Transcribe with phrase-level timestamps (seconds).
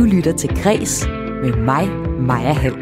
[0.00, 1.06] Du lytter til Græs
[1.42, 1.88] med mig,
[2.20, 2.74] Maja Hall.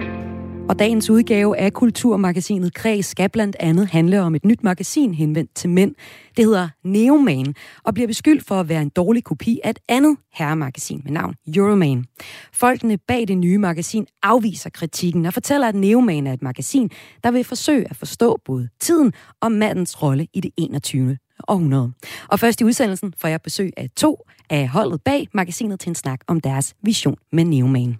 [0.68, 5.54] Og dagens udgave af Kulturmagasinet Kreds skal blandt andet handle om et nyt magasin henvendt
[5.54, 5.94] til mænd.
[6.36, 7.54] Det hedder Neoman
[7.84, 11.34] og bliver beskyldt for at være en dårlig kopi af et andet herremagasin med navn
[11.56, 12.04] Euroman.
[12.52, 16.90] Folkene bag det nye magasin afviser kritikken og fortæller, at Neoman er et magasin,
[17.24, 21.16] der vil forsøge at forstå både tiden og mandens rolle i det 21
[21.48, 21.92] århundrede.
[22.28, 25.94] Og først i udsendelsen får jeg besøg af to af holdet bag magasinet til en
[25.94, 27.96] snak om deres vision med Neoman.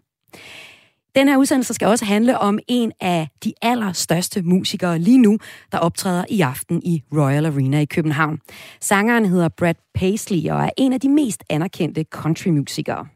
[1.15, 5.39] Den her udsendelse skal også handle om en af de allerstørste musikere lige nu,
[5.73, 8.39] der optræder i aften i Royal Arena i København.
[8.81, 13.07] Sangeren hedder Brad Paisley og er en af de mest anerkendte countrymusikere.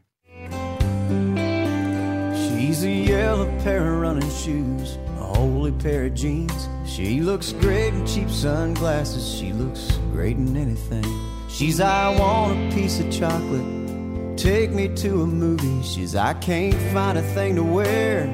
[2.34, 6.68] She's a yellow pair of running shoes, a holy pair of jeans.
[6.96, 11.06] She looks great in cheap sunglasses, she looks great in anything.
[11.48, 13.82] She's I want a piece of chocolate
[14.36, 18.28] Take me to a movie, she's I can't find a thing to wear.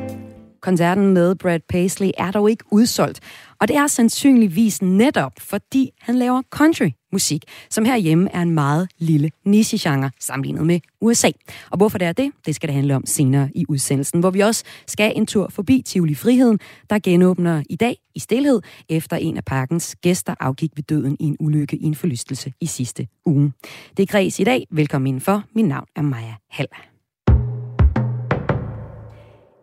[0.61, 3.20] Koncerten med Brad Paisley er dog ikke udsolgt,
[3.61, 9.31] og det er sandsynligvis netop, fordi han laver country-musik, som herhjemme er en meget lille
[9.45, 11.31] niche-genre sammenlignet med USA.
[11.70, 14.41] Og hvorfor det er det, det skal det handle om senere i udsendelsen, hvor vi
[14.41, 16.59] også skal en tur forbi Tivoli Friheden,
[16.91, 21.25] der genåbner i dag i stillhed, efter en af parkens gæster afgik ved døden i
[21.25, 23.53] en ulykke i en forlystelse i sidste uge.
[23.97, 24.67] Det er Græs i dag.
[24.70, 25.45] Velkommen indenfor.
[25.55, 26.88] Mit navn er Maja Hall.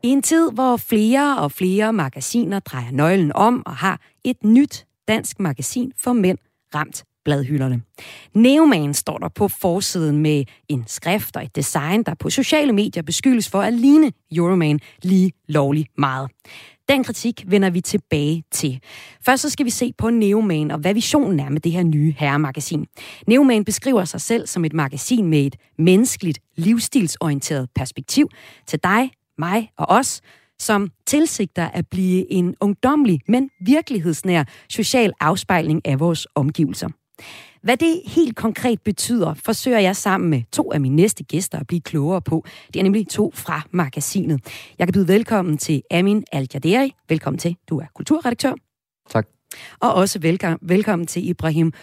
[0.06, 4.86] I en tid, hvor flere og flere magasiner drejer nøglen om og har et nyt
[5.08, 6.38] dansk magasin for mænd
[6.76, 7.82] ramt bladhylderne.
[8.34, 13.04] Neoman står der på forsiden med en skrift og et design, der på sociale medier
[13.04, 16.32] beskyldes for at ligne Euroman lige lovlig meget.
[16.90, 18.80] Den kritik vender vi tilbage til.
[19.26, 22.16] Først så skal vi se på Neoman og hvad visionen er med det her nye
[22.18, 22.86] herremagasin.
[23.28, 28.30] Neoman beskriver sig selv som et magasin med et menneskeligt, livsstilsorienteret perspektiv
[28.68, 30.22] til dig, mig og os,
[30.60, 36.90] som tilsigter at blive en ungdomlig, men virkelighedsnær social afspejling af vores omgivelser.
[37.62, 41.68] Hvad det helt konkret betyder, forsøger jeg sammen med to af mine næste gæster at
[41.68, 42.46] blive klogere på.
[42.74, 44.42] Det er nemlig to fra magasinet.
[44.80, 46.50] Jeg kan byde velkommen til Amin al
[47.10, 47.58] Velkommen til.
[47.70, 48.54] Du er kulturredaktør.
[49.10, 49.28] Tak.
[49.80, 51.74] Og også velkommen, velkommen til Ibrahim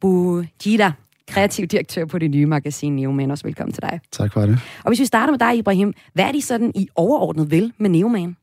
[0.00, 0.92] Boujida
[1.28, 3.30] kreativ direktør på det nye magasin Neoman.
[3.30, 4.00] Også velkommen til dig.
[4.12, 4.58] Tak for det.
[4.84, 7.90] Og hvis vi starter med dig, Ibrahim, hvad er de sådan i overordnet vel med
[7.90, 8.36] Neoman?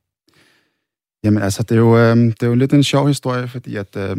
[1.24, 3.96] Jamen altså, det er jo, øh, det er jo lidt en sjov historie, fordi at
[3.98, 4.18] øh,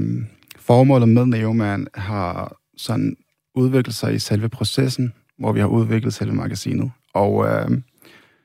[0.59, 3.17] formålet med Neoman har sådan
[3.55, 6.91] udviklet sig i selve processen, hvor vi har udviklet selve magasinet.
[7.15, 7.69] Og, øh,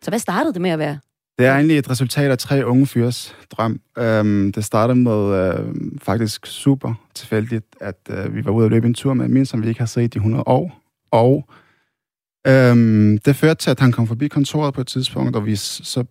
[0.02, 1.00] Så hvad startede det med at være?
[1.40, 3.80] Det er egentlig et resultat af tre unge fyrs drøm.
[3.98, 8.88] Øhm, det startede med øh, faktisk super tilfældigt, at øh, vi var ude at løbe
[8.88, 10.82] en tur med min, som vi ikke har set i 100 år.
[11.12, 11.50] Og
[12.48, 16.06] øhm, det førte til, at han kom forbi kontoret på et tidspunkt, og vi så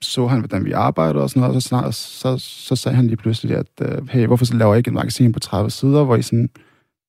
[0.00, 3.06] så han, hvordan vi arbejdede og sådan noget, og så, snart, så, så sagde han
[3.06, 6.04] lige pludselig, at øh, hey, hvorfor så laver jeg ikke et magasin på 30 sider,
[6.04, 6.50] hvor I sådan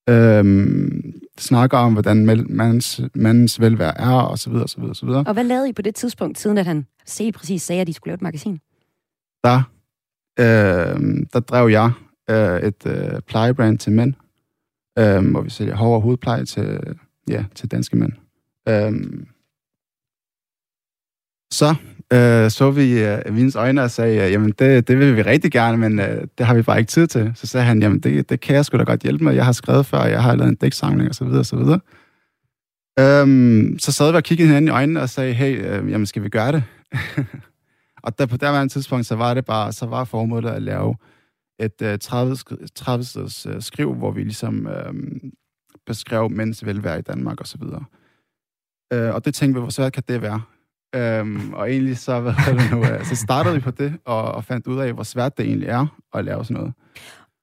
[0.09, 0.44] øh,
[1.40, 5.06] snakker om, hvordan mandens, mandens velvære er, og så videre, og så videre, og så
[5.06, 5.24] videre.
[5.28, 7.94] Og hvad lavede I på det tidspunkt, siden at han se præcis sagde, at I
[7.94, 8.60] skulle lave et magasin?
[9.44, 9.62] Der,
[10.40, 11.92] øh, der drev jeg
[12.30, 14.14] øh, et øh, plejebrand til mænd,
[15.00, 16.98] øh, hvor vi sælger hår og hudpleje til,
[17.30, 18.14] ja, til danske mænd.
[18.70, 18.92] Øh,
[21.52, 21.76] så
[22.14, 25.52] øh, så vi øh, Vins øjne og sagde, øh, jamen det, det vil vi rigtig
[25.52, 27.32] gerne, men øh, det har vi bare ikke tid til.
[27.36, 29.34] Så sagde han, jamen det, det kan jeg sgu da godt hjælpe med.
[29.34, 31.80] Jeg har skrevet før, jeg har lavet en dæksamling og så videre og så videre.
[33.00, 36.24] Øhm, så sad vi og kiggede hinanden i øjnene og sagde, hey, øh, jamen skal
[36.24, 36.64] vi gøre det?
[38.04, 40.96] og der, på det tidspunkt, så var det bare, så var formålet at lave
[41.59, 42.38] et øh, 30,
[42.76, 44.94] 30 siders øh, skriv, hvor vi ligesom øh,
[45.86, 47.86] beskrev mænds velvære i Danmark og så videre.
[48.94, 50.42] Uh, og det tænkte vi, hvor svært kan det være?
[50.98, 54.44] Um, og egentlig så, hvad det nu, uh, så startede vi på det, og, og
[54.44, 56.74] fandt ud af, hvor svært det egentlig er at lave sådan noget.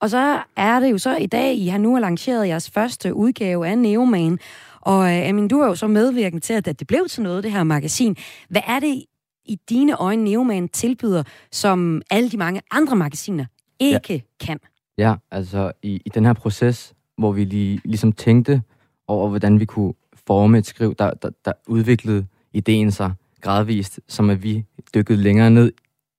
[0.01, 3.67] Og så er det jo så i dag, I har nu lanceret jeres første udgave
[3.67, 4.39] af Neoman,
[4.81, 7.53] og uh, Amin, du er jo så medvirkende til, at det blev til noget, det
[7.53, 8.17] her magasin.
[8.49, 9.05] Hvad er det
[9.45, 11.23] i dine øjne, Neoman tilbyder,
[11.53, 13.45] som alle de mange andre magasiner
[13.79, 14.47] ikke ja.
[14.47, 14.59] kan?
[14.99, 18.63] Ja, altså i, i den her proces, hvor vi lige, ligesom tænkte
[19.09, 19.95] over, hvordan vi kunne
[20.27, 23.13] forme et skriv, der, der, der udviklede ideen sig
[23.47, 24.65] gradvist, som at vi
[24.95, 25.73] dykkede længere ned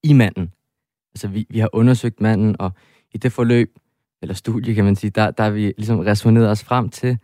[0.04, 0.52] i manden.
[1.14, 2.72] Altså vi, vi har undersøgt manden, og
[3.14, 3.78] i det forløb,
[4.22, 7.18] eller studie kan man sige, der, der har vi ligesom resoneret os frem til,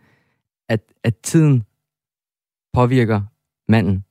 [0.68, 1.64] at, at tiden
[2.72, 3.22] påvirker
[3.68, 4.04] manden.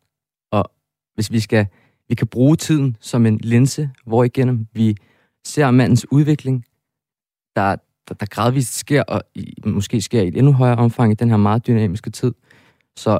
[0.52, 0.72] Og
[1.14, 1.68] hvis vi skal,
[2.10, 4.98] vi kan bruge tiden som en linse, hvor igennem vi
[5.46, 6.66] ser mandens udvikling,
[7.56, 7.76] der,
[8.08, 11.30] der, der gradvist sker, og i, måske sker i et endnu højere omfang i den
[11.30, 12.34] her meget dynamiske tid.
[12.96, 13.20] Så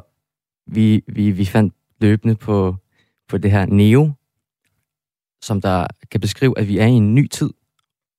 [0.66, 2.76] vi, vi, vi fandt løbende på,
[3.28, 4.12] på det her Neo,
[5.42, 7.50] som der kan beskrive, at vi er i en ny tid,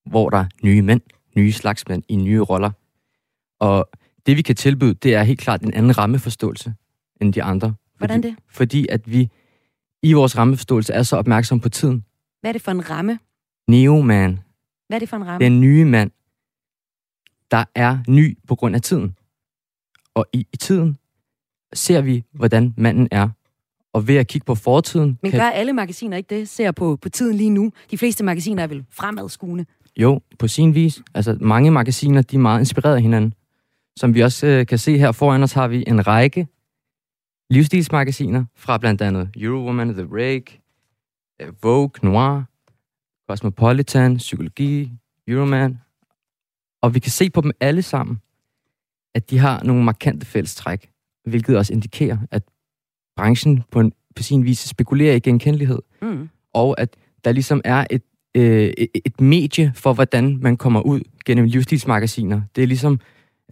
[0.05, 1.01] hvor der er nye mænd,
[1.35, 2.71] nye slags mænd i nye roller.
[3.59, 3.89] Og
[4.25, 6.73] det vi kan tilbyde, det er helt klart en anden rammeforståelse
[7.21, 7.75] end de andre.
[7.97, 8.43] Hvordan Fordi, det?
[8.49, 9.29] fordi at vi
[10.03, 12.05] i vores rammeforståelse er så opmærksom på tiden.
[12.41, 13.19] Hvad er det for en ramme?
[13.67, 14.39] Neo man,
[14.87, 15.45] Hvad er det for en ramme?
[15.45, 16.11] den nye mand,
[17.51, 19.15] der er ny på grund af tiden.
[20.13, 20.97] Og i, i tiden
[21.73, 23.29] ser vi, hvordan manden er.
[23.95, 25.19] Og ved at kigge på fortiden...
[25.21, 26.49] Men gør alle magasiner ikke det?
[26.49, 27.71] Ser på, på tiden lige nu.
[27.91, 29.65] De fleste magasiner er vel fremadskuende.
[29.97, 31.01] Jo, på sin vis.
[31.13, 33.33] Altså, mange magasiner, de er meget inspireret af hinanden.
[33.97, 36.47] Som vi også øh, kan se her foran os, har vi en række
[37.49, 40.61] livsstilsmagasiner fra blandt andet Eurowoman, The Rake,
[41.41, 42.43] øh, Vogue, Noir,
[43.29, 44.91] Cosmopolitan, Psykologi,
[45.27, 45.79] Euroman.
[46.81, 48.21] Og vi kan se på dem alle sammen,
[49.13, 50.89] at de har nogle markante fællestræk,
[51.25, 52.43] hvilket også indikerer, at
[53.17, 56.29] branchen på, en, på sin vis spekulerer i genkendelighed, Mm.
[56.53, 56.89] og at
[57.25, 58.01] der ligesom er et,
[58.37, 62.41] øh, et, medie for, hvordan man kommer ud gennem livsstilsmagasiner.
[62.55, 62.99] Det er ligesom,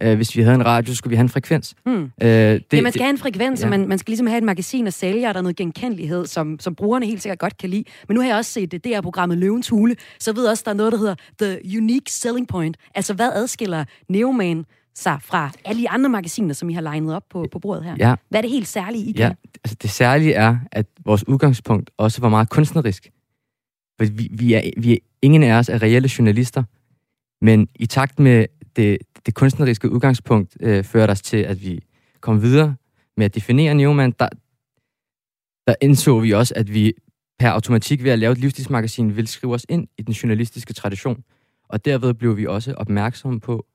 [0.02, 1.74] øh, hvis vi havde en radio, skulle vi have en frekvens.
[1.86, 1.92] Mm.
[1.92, 3.66] Øh, det, ja, man skal have en frekvens, ja.
[3.66, 3.72] ja.
[3.74, 6.26] og man, man skal ligesom have et magasin at sælge, og der er noget genkendelighed,
[6.26, 7.84] som, som brugerne helt sikkert godt kan lide.
[8.08, 10.62] Men nu har jeg også set det, det er programmet Løvens Hule, så ved også,
[10.66, 12.76] der er noget, der hedder The Unique Selling Point.
[12.94, 14.64] Altså, hvad adskiller Neoman
[14.96, 17.96] sig fra alle de andre magasiner, som I har legnet op på, på bordet her?
[17.98, 19.36] Ja, Hvad er det helt særlige, I ja, kan?
[19.64, 23.10] Altså det særlige er, at vores udgangspunkt også var meget kunstnerisk.
[23.98, 26.62] For vi, vi, er, vi er, ingen af os er reelle journalister,
[27.44, 28.46] men i takt med
[28.76, 31.80] det, det kunstneriske udgangspunkt øh, fører os til, at vi
[32.20, 32.76] kom videre
[33.16, 34.28] med at definere Neumann, der,
[35.66, 36.92] der indså vi også, at vi
[37.38, 41.24] per automatik ved at lave et livsstilsmagasin vil skrive os ind i den journalistiske tradition.
[41.68, 43.66] Og derved blev vi også opmærksomme på,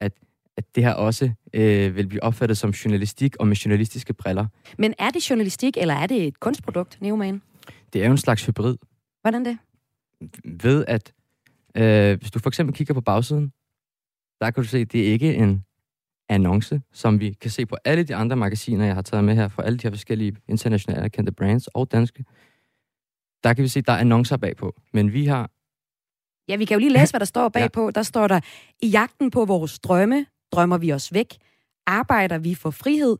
[0.00, 0.12] at,
[0.56, 4.46] at det her også øh, vil blive opfattet som journalistik og med journalistiske briller.
[4.78, 7.42] Men er det journalistik, eller er det et kunstprodukt, Neoman?
[7.92, 8.76] Det er jo en slags hybrid.
[9.22, 9.58] Hvordan det?
[10.44, 11.12] Ved at,
[11.76, 13.52] øh, hvis du for eksempel kigger på bagsiden,
[14.40, 15.64] der kan du se, at det er ikke en
[16.28, 19.48] annonce, som vi kan se på alle de andre magasiner, jeg har taget med her,
[19.48, 22.24] fra alle de her forskellige internationale kendte brands og danske.
[23.44, 24.74] Der kan vi se, at der er annoncer bagpå.
[24.92, 25.50] Men vi har
[26.48, 27.90] Ja, vi kan jo lige læse, hvad der står bagpå.
[27.90, 28.40] Der står der,
[28.82, 31.34] i jagten på vores drømme, drømmer vi os væk.
[31.86, 33.16] Arbejder vi for frihed,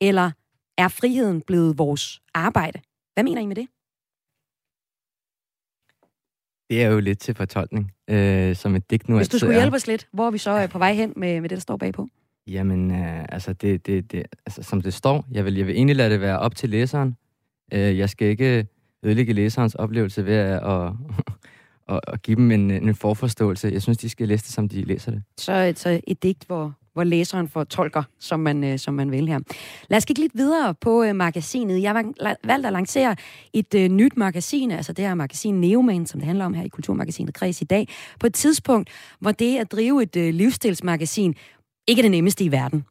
[0.00, 0.30] eller
[0.78, 2.80] er friheden blevet vores arbejde?
[3.14, 3.68] Hvad mener I med det?
[6.70, 9.76] Det er jo lidt til fortolkning, øh, som et digt nu Hvis du skulle hjælpe
[9.76, 11.76] os lidt, hvor er vi så øh, på vej hen med, med det, der står
[11.76, 12.08] bagpå?
[12.46, 15.96] Jamen, øh, altså, det, det, det, altså, som det står, jeg vil, jeg vil egentlig
[15.96, 17.16] lade det være op til læseren.
[17.72, 18.66] Øh, jeg skal ikke
[19.02, 20.92] ødelægge læserens oplevelse ved at, at,
[21.86, 23.70] og, og give dem en, en forforståelse.
[23.72, 25.22] Jeg synes, de skal læse det, som de læser det.
[25.38, 29.28] Så, så et digt, hvor, hvor læseren får tolker, som man, øh, som man vil
[29.28, 29.40] her.
[29.88, 31.82] Lad os kigge lidt videre på øh, magasinet.
[31.82, 32.04] Jeg har
[32.44, 33.16] valgt at lancere
[33.52, 36.68] et øh, nyt magasin, altså det her magasin Neoman, som det handler om her i
[36.68, 37.88] Kulturmagasinet Kreds i dag,
[38.20, 38.90] på et tidspunkt,
[39.20, 41.34] hvor det at drive et øh, livsstilsmagasin
[41.86, 42.84] ikke er det nemmeste i verden.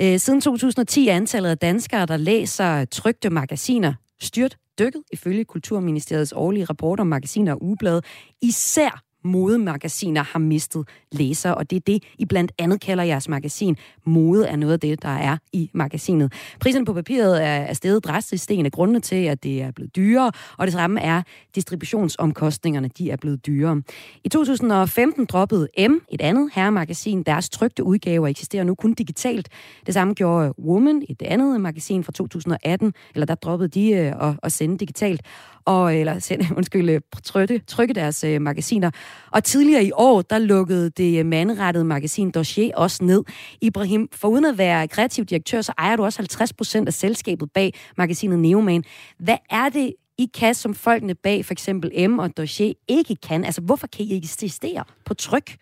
[0.00, 6.32] Øh, siden 2010 er antallet af danskere, der læser trygte magasiner, styrt dykket ifølge Kulturministeriets
[6.32, 8.02] årlige rapport om magasiner og ugeblade.
[8.42, 13.76] Især modemagasiner har mistet læsere, og det er det, I blandt andet kalder jeres magasin.
[14.04, 16.32] Mode er noget af det, der er i magasinet.
[16.60, 18.48] Priserne på papiret er, er steget drastisk.
[18.48, 21.22] Det er en af grundene til, at det er blevet dyrere, og det samme er
[21.54, 23.82] distributionsomkostningerne, de er blevet dyrere.
[24.24, 29.48] I 2015 droppede M, et andet herremagasin, deres trygte udgaver eksisterer nu kun digitalt.
[29.86, 34.34] Det samme gjorde Woman, et andet magasin fra 2018, eller der droppede de øh, at,
[34.42, 35.22] at sende digitalt
[35.68, 38.90] og eller sende, undskyld, øh, trykke, trykke deres øh, magasiner.
[39.30, 43.24] Og tidligere i år, der lukkede det øh, mandrettede magasin Dossier også ned.
[43.60, 47.74] Ibrahim, foruden at være kreativ direktør, så ejer du også 50 procent af selskabet bag
[47.98, 48.84] magasinet Neoman.
[49.18, 53.44] Hvad er det, I kan, som folkene bag for eksempel M og Dossier ikke kan?
[53.44, 55.56] Altså, hvorfor kan I ikke eksistere på tryk?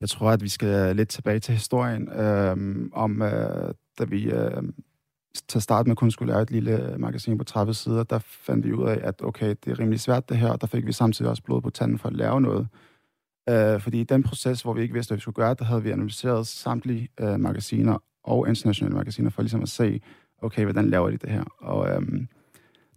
[0.00, 2.56] Jeg tror, at vi skal lidt tilbage til historien øh,
[2.92, 4.62] om, øh, da vi øh,
[5.48, 8.18] til at starte med kun skulle lave et lille øh, magasin på 30 sider, der
[8.18, 10.86] fandt vi ud af, at okay, det er rimelig svært det her, og der fik
[10.86, 12.68] vi samtidig også blod på tanden for at lave noget.
[13.48, 15.82] Øh, fordi i den proces, hvor vi ikke vidste, hvad vi skulle gøre, der havde
[15.82, 20.00] vi analyseret samtlige øh, magasiner og internationale magasiner for ligesom at se,
[20.42, 21.44] okay, hvordan laver de det her?
[21.58, 22.28] Og øhm,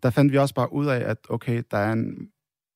[0.03, 2.29] der fandt vi også bare ud af, at okay, der er en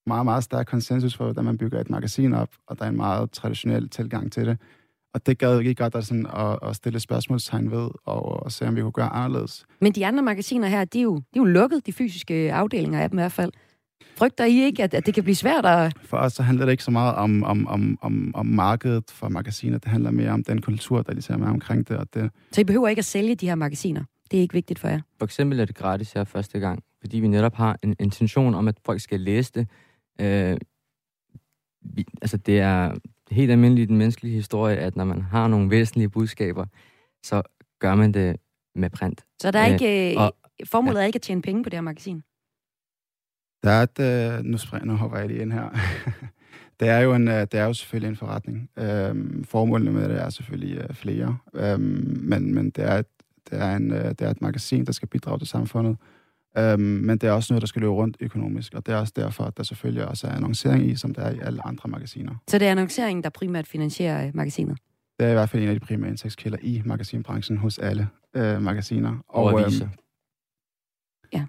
[0.06, 2.96] meget, meget stærk konsensus for, hvordan man bygger et magasin op, og der er en
[2.96, 4.58] meget traditionel tilgang til det.
[5.16, 8.68] Og det gad ikke godt at, sådan, at, at stille spørgsmålstegn ved, og, og se,
[8.68, 9.64] om vi kunne gøre anderledes.
[9.80, 13.00] Men de andre magasiner her, de er jo, de er jo lukket, de fysiske afdelinger
[13.00, 13.52] af dem i hvert fald.
[14.16, 15.92] Frygter I ikke, at, at det kan blive svært at...
[16.04, 19.28] For os så handler det ikke så meget om, om, om, om, om markedet for
[19.28, 19.78] magasiner.
[19.78, 21.96] Det handler mere om den kultur, der ligesom er omkring det.
[21.96, 24.04] Og det Så I behøver ikke at sælge de her magasiner?
[24.30, 25.00] Det er ikke vigtigt for jer?
[25.18, 28.68] For eksempel er det gratis her første gang, fordi vi netop har en intention om,
[28.68, 29.68] at folk skal læse det.
[30.20, 30.56] Øh,
[31.82, 32.94] vi, altså det er
[33.30, 36.66] helt almindeligt i den menneskelige historie, at når man har nogle væsentlige budskaber,
[37.22, 37.42] så
[37.78, 38.36] gør man det
[38.74, 39.24] med print.
[39.42, 41.02] Så der er ikke, øh, og, formålet ja.
[41.02, 42.22] er ikke at tjene penge på det her magasin?
[43.64, 45.68] Der er et, øh, nu, springer, nu hopper jeg lige ind her.
[46.80, 48.70] det er jo en, øh, det er jo selvfølgelig en forretning.
[48.78, 53.06] Øhm, formålene med det er selvfølgelig øh, flere, øhm, men, men det er, et,
[53.50, 55.96] det, er en, øh, det er et magasin, der skal bidrage til samfundet.
[56.58, 59.12] Øhm, men det er også noget, der skal løbe rundt økonomisk, og det er også
[59.16, 62.34] derfor, at der selvfølgelig også er annoncering i, som der er i alle andre magasiner.
[62.48, 64.78] Så det er annonceringen, der primært finansierer øh, magasinet?
[65.18, 68.62] Det er i hvert fald en af de primære indtægtskilder i magasinbranchen hos alle øh,
[68.62, 69.16] magasiner.
[69.28, 69.84] Og, og aviser.
[69.84, 69.92] Øhm,
[71.32, 71.44] Ja.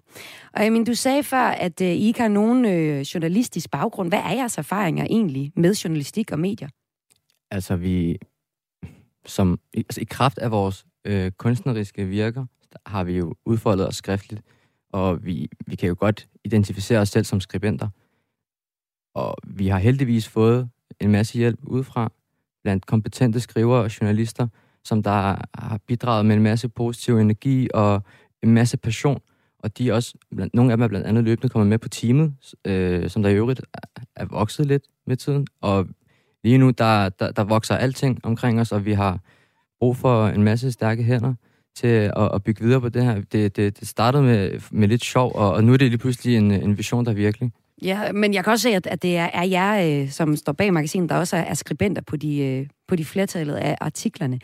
[0.53, 4.09] Og jeg du sagde før, at øh, I ikke har nogen øh, journalistisk baggrund.
[4.09, 6.69] Hvad er jeres erfaringer egentlig med journalistik og medier?
[7.51, 8.17] Altså, vi...
[9.25, 12.45] Som, altså, I kraft af vores øh, kunstneriske virker,
[12.85, 14.41] har vi jo udfoldet os skriftligt,
[14.93, 17.89] og vi, vi kan jo godt identificere os selv som skribenter.
[19.15, 22.11] Og vi har heldigvis fået en masse hjælp udefra,
[22.63, 24.47] blandt kompetente skrivere og journalister,
[24.83, 28.03] som der har bidraget med en masse positiv energi og
[28.43, 29.21] en masse passion
[29.59, 31.89] og de er også, blandt, nogle af dem er blandt andet løbende kommet med på
[31.89, 32.33] teamet,
[32.65, 35.47] øh, som der i øvrigt er, er vokset lidt med tiden.
[35.61, 35.87] Og
[36.43, 39.19] lige nu, der, der, der vokser alting omkring os, og vi har
[39.79, 41.33] brug for en masse stærke hænder
[41.77, 43.21] til at, at bygge videre på det her.
[43.31, 46.37] Det, det, det startede med, med lidt sjov, og, og nu er det lige pludselig
[46.37, 47.51] en, en vision, der virkelig.
[47.81, 50.53] Ja, men jeg kan også se, at, at det er, er jer, øh, som står
[50.53, 54.39] bag magasinet, der også er, er skribenter på de, øh, på de flertallet af artiklerne.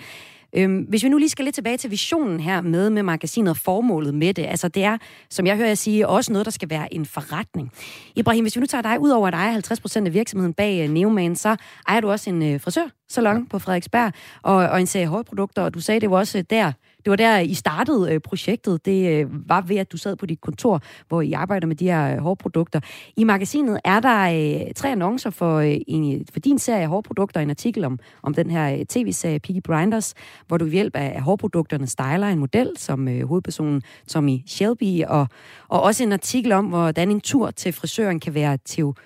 [0.56, 3.58] Øhm, hvis vi nu lige skal lidt tilbage til visionen her med, med magasinet og
[3.58, 4.46] formålet med det.
[4.46, 4.98] Altså det er,
[5.30, 7.72] som jeg hører jer sige, også noget, der skal være en forretning.
[8.16, 9.62] Ibrahim, hvis vi nu tager dig ud over, at ejer
[10.02, 11.56] 50% af virksomheden bag uh, Neoman, så
[11.88, 13.44] ejer du også en uh, frisørsalon ja.
[13.50, 14.12] på Frederiksberg
[14.42, 16.72] og, og en serie hårprodukter, og du sagde, det var også der,
[17.06, 18.86] det var der, I startede øh, projektet.
[18.86, 21.86] Det øh, var ved, at du sad på dit kontor, hvor I arbejder med de
[21.86, 22.80] her øh, hårprodukter.
[23.18, 27.42] I magasinet er der øh, tre annoncer for, øh, en, øh, for din serie hårprodukter,
[27.42, 30.14] en artikel om, om den her øh, tv-serie Piggy Blinders,
[30.48, 35.04] hvor du ved hjælp af, af hårprodukterne styler en model, som øh, hovedpersonen Tommy Shelby,
[35.04, 35.28] og,
[35.68, 38.58] og også en artikel om, hvordan en tur til frisøren kan være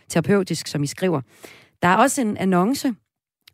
[0.09, 1.21] terapeutisk, som I skriver.
[1.81, 2.93] Der er også en annonce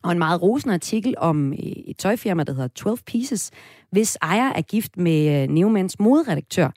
[0.03, 3.51] og en meget rosende artikel om øh, et tøjfirma, der hedder 12 Pieces,
[3.91, 6.69] hvis ejer er gift med øh, Neumans moderedaktør.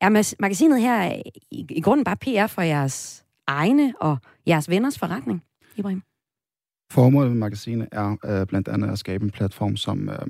[0.00, 1.12] Er magasinet her
[1.50, 5.42] i, i grunden bare PR for jeres egne og jeres venners forretning,
[5.76, 6.02] Ibrahim?
[6.90, 10.26] Formålet med magasinet er øh, blandt andet at skabe en platform, som øh,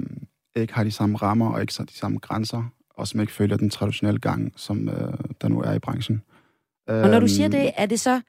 [0.57, 3.71] ikke har de samme rammer og ikke de samme grænser, og som ikke følger den
[3.71, 6.23] traditionelle gang, som øh, der nu er i branchen.
[6.87, 8.21] Og når du øhm, siger det, er det så,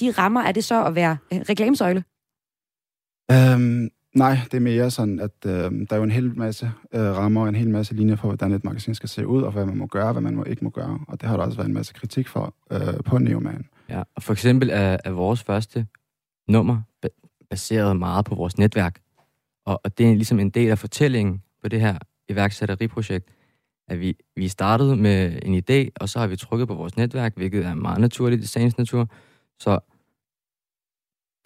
[0.00, 2.04] de rammer, er det så at være reklamesøjle?
[3.30, 7.00] Øhm, nej, det er mere sådan, at øh, der er jo en hel masse øh,
[7.00, 9.66] rammer og en hel masse linjer for, hvordan et magasin skal se ud, og hvad
[9.66, 11.00] man må gøre, hvad man må ikke må gøre.
[11.08, 13.64] Og det har der også været en masse kritik for øh, på Neoman.
[13.88, 15.86] Ja, og for eksempel er, er vores første
[16.48, 16.82] nummer
[17.50, 19.00] baseret meget på vores netværk.
[19.66, 23.28] Og, og det er ligesom en del af fortællingen på det her iværksætteriprojekt,
[23.88, 27.36] at vi, vi startede med en idé, og så har vi trykket på vores netværk,
[27.36, 29.08] hvilket er meget naturligt i sagens natur.
[29.58, 29.78] Så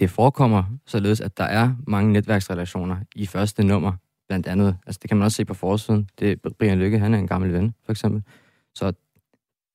[0.00, 3.92] det forekommer således, at der er mange netværksrelationer i første nummer,
[4.28, 4.76] blandt andet.
[4.86, 6.08] Altså, det kan man også se på forsiden.
[6.18, 8.22] Det er Brian Lykke, han er en gammel ven, for eksempel.
[8.74, 8.92] Så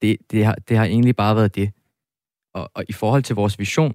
[0.02, 1.72] det, det, har, det har egentlig bare været det.
[2.54, 3.94] Og, og i forhold til vores vision,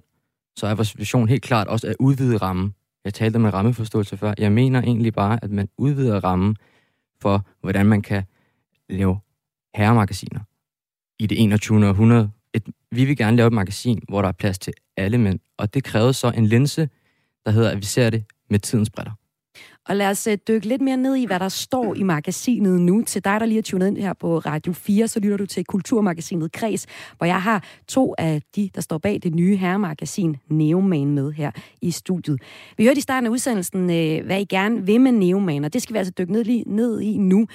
[0.55, 2.75] så er vores vision helt klart også at udvide rammen.
[3.05, 4.33] Jeg talte med rammeforståelse før.
[4.37, 6.55] Jeg mener egentlig bare, at man udvider rammen
[7.21, 8.23] for, hvordan man kan
[8.89, 9.19] lave
[9.75, 10.39] herremagasiner
[11.19, 11.87] i det 21.
[11.87, 12.31] århundrede.
[12.53, 15.39] Et, vi vil gerne lave et magasin, hvor der er plads til alle mænd.
[15.57, 16.89] Og det krævede så en linse,
[17.45, 19.11] der hedder, at vi ser det med tidens briller.
[19.89, 23.03] Og lad os øh, dykke lidt mere ned i, hvad der står i magasinet nu.
[23.03, 25.65] Til dig, der lige er tunet ind her på Radio 4, så lytter du til
[25.65, 26.85] Kulturmagasinet Kreds,
[27.17, 31.51] hvor jeg har to af de, der står bag det nye herremagasin Neoman med her
[31.81, 32.41] i studiet.
[32.77, 35.81] Vi hørte i starten af udsendelsen, øh, hvad I gerne vil med Neoman, og det
[35.81, 37.47] skal vi altså dykke ned, lige ned i nu.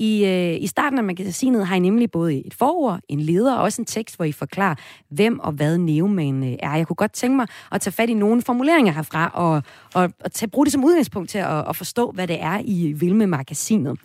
[0.00, 3.62] I, øh, I starten af magasinet har I nemlig både et forord, en leder og
[3.62, 4.74] også en tekst, hvor I forklarer,
[5.10, 6.76] hvem og hvad neoman øh, er.
[6.76, 9.62] Jeg kunne godt tænke mig at tage fat i nogle formuleringer herfra og,
[9.94, 12.92] og, og tage, bruge det som udgangspunkt til at, at forstå, hvad det er, I
[12.92, 13.98] vil med magasinet.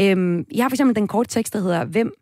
[0.00, 2.12] Øhm, I har for eksempel den korte tekst, der hedder, hvem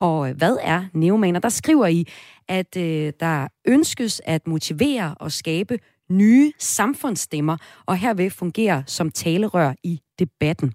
[0.00, 1.36] og hvad er neoman?
[1.36, 2.06] Og der skriver I,
[2.48, 5.78] at øh, der ønskes at motivere og skabe
[6.10, 10.72] nye samfundsstemmer, og herved fungere som talerør i debatten.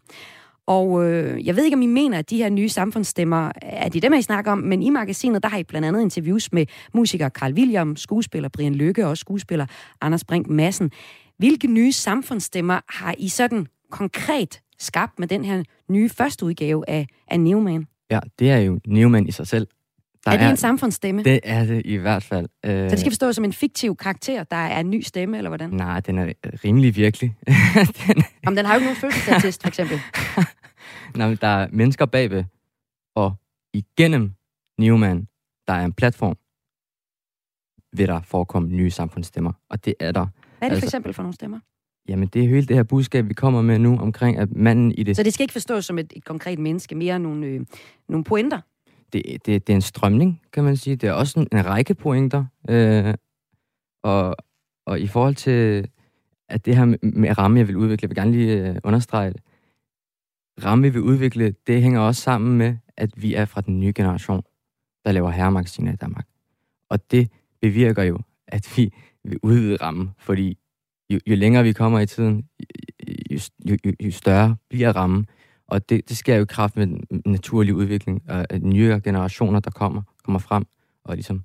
[0.67, 4.01] Og øh, jeg ved ikke, om I mener, at de her nye samfundsstemmer, er det
[4.01, 7.29] dem, I snakker om, men i magasinet, der har I blandt andet interviews med musiker
[7.29, 9.65] Carl William, skuespiller Brian Lykke og skuespiller
[10.01, 10.91] Anders Brink Madsen.
[11.37, 17.07] Hvilke nye samfundsstemmer har I sådan konkret skabt med den her nye første udgave af,
[17.27, 17.87] af Newman?
[18.11, 19.67] Ja, det er jo Newman i sig selv.
[20.25, 21.23] Der er det er, en samfundsstemme?
[21.23, 22.47] Det er det i hvert fald.
[22.63, 25.69] Så det skal forstås som en fiktiv karakter, der er en ny stemme, eller hvordan?
[25.69, 27.35] Nej, den er rimelig virkelig.
[28.07, 28.23] den...
[28.45, 29.99] Jamen, den har jo ikke nogen fødselsdatist, for eksempel.
[31.17, 32.43] Nej, men der er mennesker bagved,
[33.15, 33.35] og
[33.73, 34.31] igennem
[34.79, 35.27] Newman,
[35.67, 36.37] der er en platform,
[37.97, 40.19] vil der forekomme nye samfundsstemmer, og det er der.
[40.19, 40.29] Hvad
[40.61, 41.59] er det altså, for eksempel for nogle stemmer?
[42.07, 45.03] Jamen, det er hele det her budskab, vi kommer med nu omkring, at manden i
[45.03, 45.15] det...
[45.15, 47.65] Så det skal ikke forstås som et, et konkret menneske, mere nogle, øh,
[48.09, 48.61] nogle pointer?
[49.15, 50.95] Det, det, det er en strømning, kan man sige.
[50.95, 52.45] Det er også en, en række pointer.
[52.69, 53.13] Øh,
[54.03, 54.35] og,
[54.85, 55.87] og i forhold til
[56.49, 59.33] at det her med, med ramme, jeg vil udvikle, jeg vil gerne lige øh, understrege
[59.33, 59.41] det.
[60.63, 63.93] Ramme, vi vil udvikle, det hænger også sammen med, at vi er fra den nye
[63.95, 64.43] generation,
[65.05, 66.27] der laver herremagasiner i Danmark.
[66.89, 67.31] Og det
[67.61, 68.93] bevirker jo, at vi
[69.23, 70.57] vil udvide rammen, fordi
[71.09, 72.49] jo, jo længere vi kommer i tiden,
[73.31, 75.27] jo, jo, jo, jo større bliver rammen.
[75.67, 79.71] Og det, det sker jo i kraft med den naturlige udvikling af nye generationer, der
[79.71, 80.65] kommer, kommer frem
[81.03, 81.43] og ligesom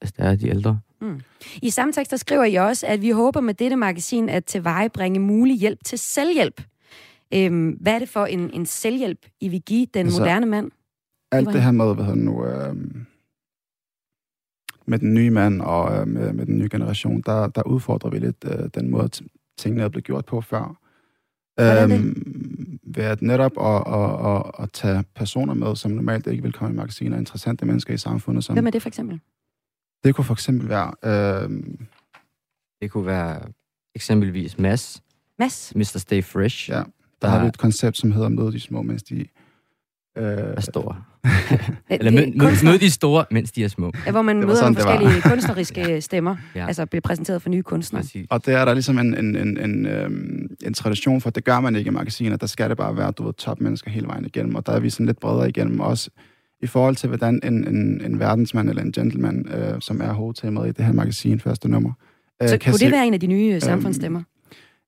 [0.00, 0.80] erstatter de ældre.
[1.00, 1.20] Mm.
[1.62, 5.20] I samme tekst der skriver I også, at vi håber med dette magasin at tilvejebringe
[5.20, 6.62] mulig hjælp til selvhjælp.
[7.34, 10.70] Øhm, hvad er det for en, en selvhjælp, I vil give den altså, moderne mand?
[11.32, 12.76] Alt det her med, hvad hedder nu, øh,
[14.86, 18.18] med den nye mand og øh, med, med den nye generation, der, der udfordrer vi
[18.18, 19.08] lidt øh, den måde,
[19.58, 20.78] tingene er blevet gjort på før.
[21.60, 26.52] Øhm, ved at netop at, at, at, at tage personer med, som normalt ikke vil
[26.52, 28.44] komme i magasiner, interessante mennesker i samfundet.
[28.44, 29.20] Som, Hvem er det for eksempel?
[30.04, 31.42] Det kunne for eksempel være...
[31.42, 31.86] Øhm,
[32.80, 33.40] det kunne være
[33.94, 35.02] eksempelvis Mads.
[35.38, 35.72] Mads?
[35.76, 35.98] Mr.
[35.98, 36.70] Stay Fresh.
[36.70, 36.84] Ja, der,
[37.22, 39.26] der har vi et koncept, som hedder Mød de små, mens de
[40.18, 40.24] Øh,
[40.56, 40.96] er store.
[41.90, 43.92] Eller mød, mød, mød de store, mens de er små.
[44.06, 46.36] Ja, hvor man møder sådan, nogle forskellige kunstneriske stemmer.
[46.54, 46.66] Ja.
[46.66, 48.02] Altså bliver præsenteret for nye kunstnere.
[48.02, 48.26] Præcis.
[48.30, 51.44] Og der er der ligesom en, en, en, en, øhm, en tradition for, at det
[51.44, 52.36] gør man ikke i magasiner.
[52.36, 54.54] Der skal det bare være, du ved, topmennesker hele vejen igennem.
[54.54, 56.10] Og der er vi sådan lidt bredere igennem også
[56.62, 60.68] i forhold til, hvordan en, en, en verdensmand eller en gentleman, øh, som er hovedtemaet
[60.68, 61.92] i det her magasin, første nummer.
[62.42, 64.22] Øh, Så kan kunne se, det være en af de nye øh, samfundsstemmer?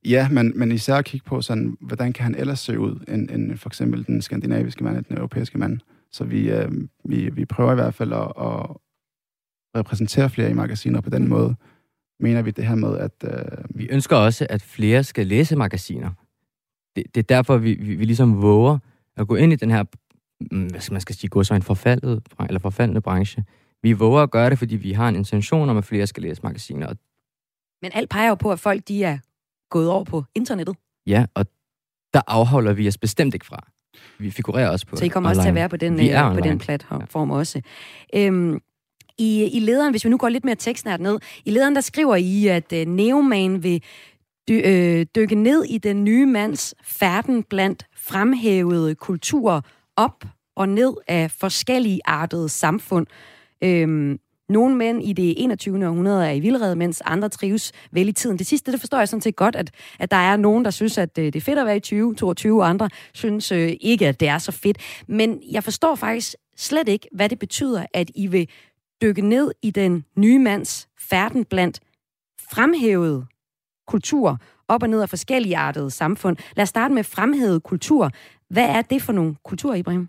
[0.04, 3.30] Ja, men, men især at kigge på, sådan, hvordan kan han ellers se ud, end,
[3.30, 5.80] end for eksempel den skandinaviske mand, den europæiske mand.
[6.12, 6.72] Så vi, øh,
[7.04, 8.76] vi, vi prøver i hvert fald at, at
[9.76, 11.28] repræsentere flere i magasiner på den mm.
[11.28, 11.56] måde.
[12.20, 13.12] Mener vi det her med, at...
[13.24, 16.10] Øh, vi ønsker også, at flere skal læse magasiner.
[16.96, 18.78] Det, det er derfor, vi, vi, vi ligesom våger
[19.16, 19.84] at gå ind i den her,
[20.50, 23.44] mm, hvad skal man skal sige, gå så en forfaldet, eller forfaldende branche.
[23.82, 26.42] Vi våger at gøre det, fordi vi har en intention om, at flere skal læse
[26.42, 26.94] magasiner.
[27.82, 29.18] Men alt peger jo på, at folk de er
[29.70, 30.76] gået over på internettet.
[31.06, 31.46] Ja, og
[32.14, 33.66] der afholder vi os bestemt ikke fra.
[34.18, 35.38] Vi figurerer også på Så I kommer online.
[35.38, 37.36] også til at være på den, øh, på den platform ja.
[37.36, 37.60] også.
[38.14, 38.60] Øhm,
[39.18, 42.16] i, I lederen, hvis vi nu går lidt mere tekstnært ned, i lederen der skriver
[42.16, 43.82] I, at uh, Neoman vil
[44.48, 49.60] dy, øh, dykke ned i den nye mands færden blandt fremhævede kulturer
[49.96, 50.24] op
[50.56, 53.06] og ned af forskellige artede samfund.
[53.64, 54.18] Øhm,
[54.50, 55.86] nogle mænd i det 21.
[55.86, 58.38] århundrede er i vildrede, mens andre trives vel i tiden.
[58.38, 60.98] Det sidste, det forstår jeg sådan set godt, at, at der er nogen, der synes,
[60.98, 64.08] at øh, det er fedt at være i 20, 22, og andre synes øh, ikke,
[64.08, 64.78] at det er så fedt.
[65.06, 68.48] Men jeg forstår faktisk slet ikke, hvad det betyder, at I vil
[69.02, 71.80] dykke ned i den nye mands færden blandt
[72.50, 73.26] fremhævede
[73.86, 76.36] kultur, op og ned af forskellige artede samfund.
[76.56, 78.10] Lad os starte med fremhævet kultur.
[78.48, 80.08] Hvad er det for nogle kulturer, Ibrahim?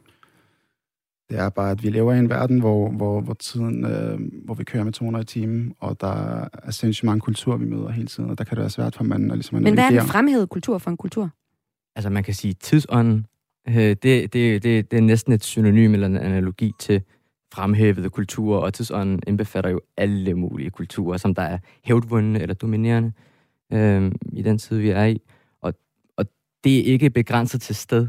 [1.31, 4.53] Det er bare, at vi lever i en verden, hvor, hvor, hvor, tiden, øh, hvor
[4.53, 8.07] vi kører med 200 i timen, og der er sindssygt mange kulturer, vi møder hele
[8.07, 9.89] tiden, og der kan det være svært for manden at, ligesom at Men hvad er
[9.89, 11.29] den fremhævede kultur for en kultur?
[11.95, 13.25] Altså, man kan sige, tidsånden,
[13.67, 17.01] øh, det, det, det, det er næsten et synonym eller en analogi til
[17.53, 23.11] fremhævede kulturer, og tidsånden indbefatter jo alle mulige kulturer, som der er hævdvundne eller dominerende
[23.73, 25.21] øh, i den tid, vi er i.
[25.61, 25.73] Og,
[26.17, 26.25] og
[26.63, 28.07] det er ikke begrænset til sted.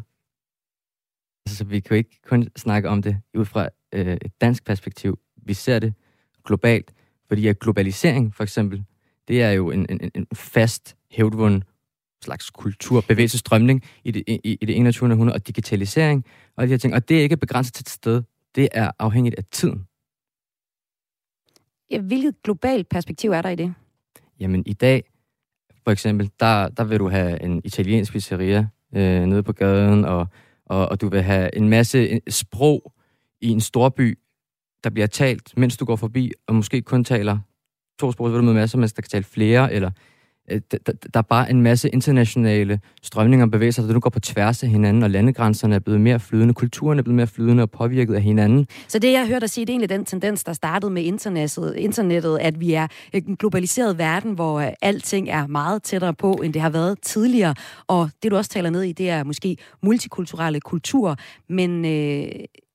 [1.47, 5.19] Altså, vi kan jo ikke kun snakke om det ud fra øh, et dansk perspektiv.
[5.37, 5.95] Vi ser det
[6.45, 6.93] globalt,
[7.29, 8.85] fordi at globalisering, for eksempel,
[9.29, 11.65] det er jo en, en, en fast, hævdvunden
[12.25, 15.11] slags kultur, bevægelsesstrømning i det, i, i det 21.
[15.11, 16.25] århundrede, og digitalisering
[16.57, 16.95] og de her ting.
[16.95, 18.23] Og det er ikke begrænset til et sted.
[18.55, 19.87] Det er afhængigt af tiden.
[21.91, 23.75] Ja, hvilket globalt perspektiv er der i det?
[24.41, 25.05] Jamen, i dag,
[25.85, 30.27] for eksempel, der, der vil du have en italiensk pizzeria øh, nede på gaden, og
[30.73, 32.93] og, og du vil have en masse sprog
[33.41, 34.19] i en storby,
[34.85, 37.39] der bliver talt, mens du går forbi, og måske kun taler
[38.01, 39.91] to sprog, så vil du møde masser, mens der kan tale flere, eller
[40.59, 44.63] der, der er bare en masse internationale strømninger og bevægelser, der nu går på tværs
[44.63, 48.15] af hinanden, og landegrænserne er blevet mere flydende, kulturen er blevet mere flydende og påvirket
[48.15, 48.67] af hinanden.
[48.89, 51.77] Så det, jeg hørte dig sige, det er egentlig den tendens, der startede med internettet,
[51.77, 56.53] internettet at vi er en globaliseret verden, hvor øh, alting er meget tættere på, end
[56.53, 57.55] det har været tidligere.
[57.87, 61.17] Og det, du også taler ned i, det er måske multikulturelle kultur.
[61.49, 61.91] Men øh,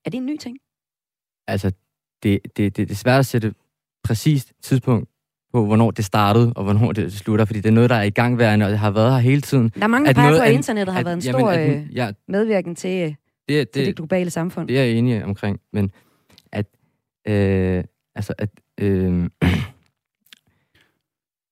[0.05, 0.57] er det en ny ting?
[1.47, 1.71] Altså,
[2.23, 3.53] det, det, det, det er svært at sætte
[4.03, 5.09] præcist tidspunkt
[5.57, 8.09] på, hvornår det startede, og hvornår det slutter, fordi det er noget, der er i
[8.09, 9.71] gangværende, og det har været her hele tiden.
[9.75, 11.81] Der er mange, der peger på, at internettet har at, været en stor jamen, at,
[11.81, 13.15] øh, ja, medvirken til, det,
[13.49, 14.67] det, til det globale samfund.
[14.67, 15.91] Det er jeg enig omkring, men
[16.51, 16.65] at,
[17.27, 17.83] øh,
[18.15, 19.29] altså at, øh,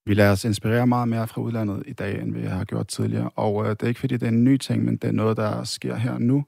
[0.07, 3.29] Vi lader os inspirere meget mere fra udlandet i dag, end vi har gjort tidligere.
[3.35, 5.37] Og øh, det er ikke, fordi det er en ny ting, men det er noget,
[5.37, 6.45] der sker her nu.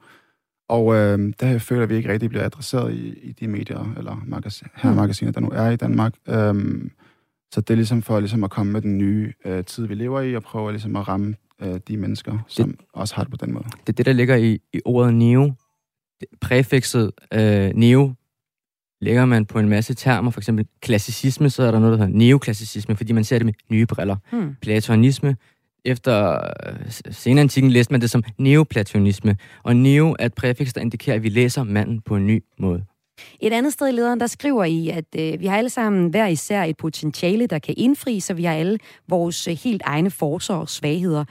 [0.69, 4.67] Og øh, der føler vi ikke rigtig bliver adresseret i, i de medier, eller magasin,
[4.75, 4.95] her mm.
[4.95, 6.13] magasiner, der nu er i Danmark.
[6.29, 6.91] Øhm,
[7.53, 10.21] så det er ligesom for ligesom at komme med den nye øh, tid, vi lever
[10.21, 13.45] i, og prøve ligesom at ramme øh, de mennesker, som det, også har det på
[13.45, 13.63] den måde.
[13.63, 15.53] Det er det, der ligger i, i ordet neo.
[16.41, 18.13] Præfikset øh, neo
[19.01, 22.19] lægger man på en masse termer, for eksempel klassicisme, så er der noget, der hedder
[22.19, 24.15] neoklassicisme, fordi man ser det med nye briller.
[24.31, 24.55] Hmm.
[24.62, 25.36] Platonisme,
[25.86, 26.33] efter
[26.67, 31.23] øh, senantikken læste man det som neoplatonisme, og neo er et præfiks, der indikerer, at
[31.23, 32.86] vi læser manden på en ny måde.
[33.39, 36.27] Et andet sted i lederen, der skriver I, at øh, vi har alle sammen hver
[36.27, 40.53] især et potentiale, der kan indfri, så vi har alle vores øh, helt egne forser
[40.53, 41.25] og svagheder.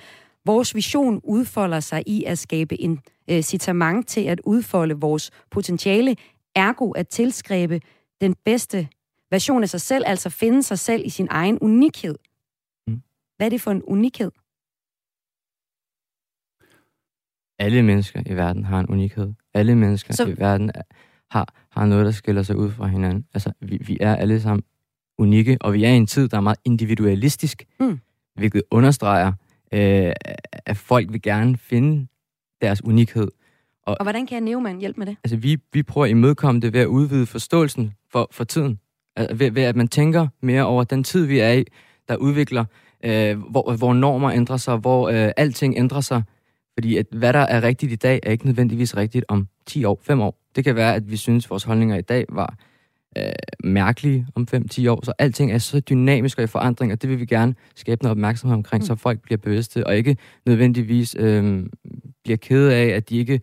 [0.44, 6.16] Vores vision udfolder sig i at skabe en øh, citament til at udfolde vores potentiale,
[6.54, 7.80] ergo at tilskrive
[8.20, 8.88] den bedste
[9.30, 12.14] version af sig selv, altså finde sig selv i sin egen unikhed.
[12.86, 13.02] Mm.
[13.36, 14.30] Hvad er det for en unikhed?
[17.58, 19.32] Alle mennesker i verden har en unikhed.
[19.54, 20.26] Alle mennesker Så...
[20.26, 20.70] i verden
[21.30, 23.24] har, har noget, der skiller sig ud fra hinanden.
[23.34, 24.62] Altså, vi, vi er alle sammen
[25.18, 27.98] unikke, og vi er i en tid, der er meget individualistisk, mm.
[28.34, 29.32] hvilket understreger,
[29.72, 30.12] øh,
[30.66, 32.06] at folk vil gerne finde
[32.62, 33.28] deres unikhed.
[33.82, 35.16] Og, og hvordan kan Neumann hjælpe med det?
[35.24, 38.78] Altså, vi, vi prøver at imødekomme det ved at udvide forståelsen for, for tiden.
[39.16, 41.64] Altså, ved, ved at man tænker mere over den tid, vi er i,
[42.08, 42.64] der udvikler,
[43.04, 46.22] øh, hvor, hvor normer ændrer sig, hvor øh, alting ændrer sig.
[46.78, 50.00] Fordi at hvad der er rigtigt i dag, er ikke nødvendigvis rigtigt om 10 år,
[50.02, 50.40] 5 år.
[50.56, 52.56] Det kan være, at vi synes, at vores holdninger i dag var
[53.18, 53.32] øh,
[53.64, 55.04] mærkelige om 5-10 år.
[55.04, 58.10] Så alting er så dynamisk og i forandring, og det vil vi gerne skabe noget
[58.10, 58.86] opmærksomhed omkring, mm.
[58.86, 61.66] så folk bliver bevidste, og ikke nødvendigvis øh,
[62.24, 63.40] bliver kede af, at de ikke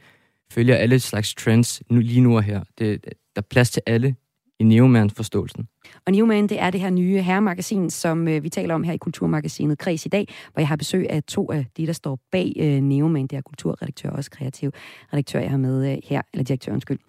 [0.51, 2.63] følger alle slags trends nu, lige nu og her.
[2.79, 4.15] Det, der er plads til alle
[4.59, 5.67] i Neoman-forståelsen.
[6.05, 8.97] Og Neoman, det er det her nye herremagasin, som øh, vi taler om her i
[8.97, 12.53] Kulturmagasinet Kreds i dag, hvor jeg har besøg af to af de, der står bag
[12.59, 13.27] øh, Neoman.
[13.27, 14.71] Det er kulturredaktør og også kreativ
[15.13, 16.99] redaktør, jeg har med øh, her, eller direktør, undskyld.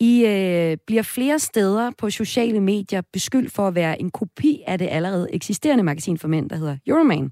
[0.00, 4.78] I øh, bliver flere steder på sociale medier beskyldt for at være en kopi af
[4.78, 7.30] det allerede eksisterende magasin for mænd, der hedder Euroman.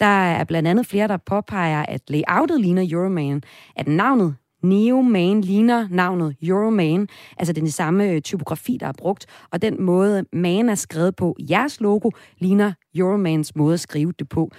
[0.00, 3.42] Der er blandt andet flere, der påpeger, at layoutet ligner Euroman,
[3.76, 9.62] at navnet Neoman ligner navnet Euroman, altså den samme øh, typografi, der er brugt, og
[9.62, 14.50] den måde, man er skrevet på, jeres logo, ligner Euromans måde at skrive det på.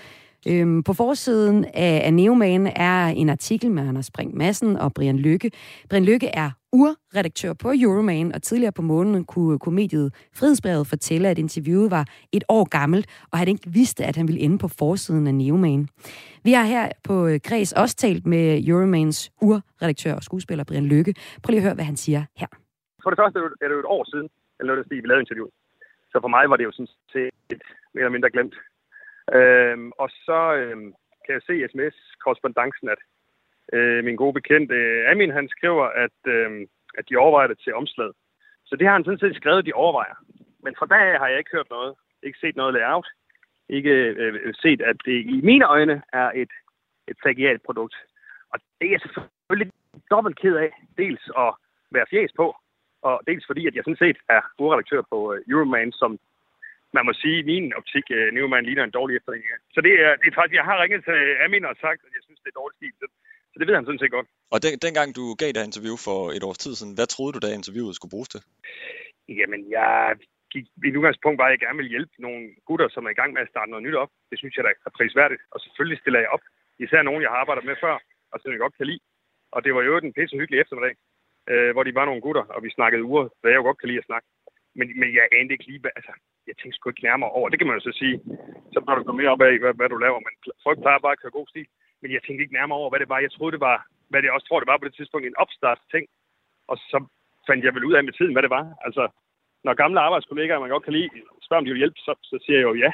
[0.48, 5.20] Øhm, på forsiden af, af Neoman er en artikel med Anders Brink Madsen og Brian
[5.20, 5.52] Lykke.
[5.90, 11.38] Brian Lykke er urredaktør på Euroman, og tidligere på måneden kunne, komediet Frihedsbrevet fortælle, at
[11.40, 15.28] interviewet var et år gammelt, og han ikke vidste, at han ville ende på forsiden
[15.28, 15.88] af Neoman.
[16.44, 21.14] Vi har her på øh, Græs også talt med Euromans urredaktør og skuespiller Brian Lykke.
[21.44, 22.48] Prøv lige at høre, hvad han siger her.
[23.04, 25.54] For det første er det jo et år siden, eller noget, vi lavede interviewet.
[26.12, 27.62] Så for mig var det jo sådan set
[27.94, 28.56] mere eller mindre glemt.
[29.34, 30.94] Øhm, og så øhm,
[31.26, 33.02] kan jeg se sms-korrespondancen, at
[33.74, 37.76] øh, min gode bekendte øh, Amin, han skriver, at, øh, at de overvejer det til
[37.76, 38.14] omslaget.
[38.66, 40.16] Så det har han sådan set skrevet, de overvejer.
[40.64, 41.96] Men fra dag har jeg ikke hørt noget.
[42.24, 43.08] Ikke set noget layout.
[43.70, 46.52] Ikke øh, øh, set, at det i mine øjne er et,
[47.08, 47.96] et plagiat produkt.
[48.54, 49.72] Og det er jeg selvfølgelig
[50.12, 50.72] dobbelt ked af.
[50.98, 51.54] Dels at
[51.92, 52.56] være fjæs på,
[53.02, 56.20] og dels fordi, at jeg sådan set er urredaktør på øh, Euroman, som
[56.98, 59.52] man må sige, i min optik, uh, Neumann ligner en dårlig efterligning.
[59.76, 62.24] Så det er, det er faktisk, jeg har ringet til Amin og sagt, at jeg
[62.26, 62.94] synes, det er dårligt stil.
[63.02, 63.08] Så,
[63.52, 64.28] så det ved han sådan set godt.
[64.54, 67.40] Og den, dengang du gav det interview for et års tid siden, hvad troede du,
[67.42, 68.42] da interviewet skulle bruges til?
[69.40, 70.16] Jamen, jeg
[70.54, 73.32] gik i udgangspunkt bare, at jeg gerne vil hjælpe nogle gutter, som er i gang
[73.34, 74.12] med at starte noget nyt op.
[74.30, 75.42] Det synes jeg da er prisværdigt.
[75.54, 76.44] Og selvfølgelig stiller jeg op.
[76.86, 77.96] Især nogen, jeg har arbejdet med før,
[78.32, 79.04] og som jeg godt kan lide.
[79.56, 80.96] Og det var jo en pisse hyggelig eftermiddag,
[81.52, 83.90] øh, hvor de var nogle gutter, og vi snakkede uger, hvad jeg jo godt kan
[83.90, 84.28] lide at snakke.
[84.78, 86.14] Men, men jeg anede ikke lige, altså,
[86.50, 87.50] jeg tænkte sgu ikke nærmere over.
[87.50, 88.16] Det kan man jo så sige.
[88.74, 90.20] Så bør du gå mere op af, hvad, hvad du laver.
[90.28, 90.34] Men
[90.66, 91.68] folk plejer bare at køre god stil.
[92.02, 93.20] Men jeg tænkte ikke nærmere over, hvad det var.
[93.20, 93.78] Jeg troede, det var,
[94.10, 96.06] hvad det også tror, det var på det tidspunkt, en opstart-ting.
[96.72, 96.98] Og så
[97.48, 98.66] fandt jeg vel ud af med tiden, hvad det var.
[98.86, 99.04] Altså,
[99.64, 101.10] når gamle arbejdskollegaer, man godt kan lide,
[101.46, 102.92] spørger om de vil hjælpe, så, så siger jeg jo ja.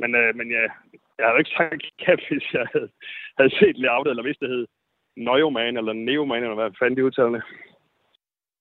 [0.00, 0.70] Men, øh, men jeg,
[1.18, 2.90] jeg havde ikke sagt ja, hvis jeg havde,
[3.38, 4.66] havde set layoutet, eller hvis det hed
[5.16, 7.40] Neumann, eller Neoman, eller hvad fanden de udtaler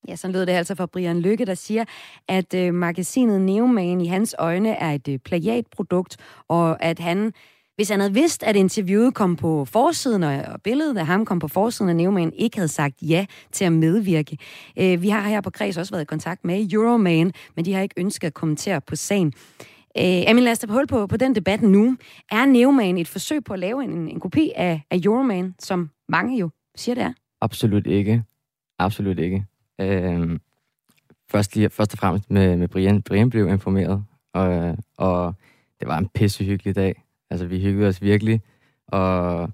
[0.08, 1.86] Ja, så lød det altså fra Brian Lykke, der siger,
[2.28, 7.34] at øh, magasinet Neoman i hans øjne er et øh, plagiatprodukt, og at han,
[7.76, 11.40] hvis han havde vidst, at interviewet kom på forsiden, og, og billedet af ham kom
[11.40, 14.38] på forsiden af Neoman, ikke havde sagt ja til at medvirke.
[14.78, 17.82] Øh, vi har her på Kreds også været i kontakt med Euroman, men de har
[17.82, 19.34] ikke ønsket at kommentere på sagen.
[19.98, 21.98] Øh, Amin, lad os på hul på, på den debat nu.
[22.32, 26.38] Er Neoman et forsøg på at lave en, en kopi af, af Euroman, som mange
[26.38, 27.14] jo siger, det er?
[27.42, 28.24] Absolut ikke.
[28.80, 29.46] Absolut ikke.
[29.82, 30.40] Øh,
[31.30, 33.02] først, lige, først og fremmest med, med Brian.
[33.02, 35.36] Brian blev informeret, og, og
[35.80, 37.04] det var en pissehyggelig dag.
[37.30, 38.42] Altså, vi hyggede os virkelig.
[38.88, 39.50] Og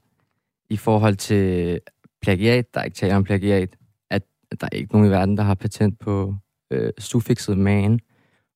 [0.69, 1.79] i forhold til
[2.21, 3.77] plagiat, der er ikke tale om plagiat,
[4.09, 4.23] at
[4.61, 6.35] der er ikke nogen i verden, der har patent på
[6.71, 7.99] øh, suffixet man,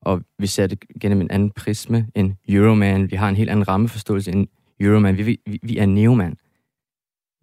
[0.02, 3.12] og vi ser det gennem en anden prisme end Euroman.
[3.12, 4.48] Vi har en helt anden rammeforståelse end
[4.80, 5.18] Euroman.
[5.18, 6.38] Vi, vi, vi er neoman.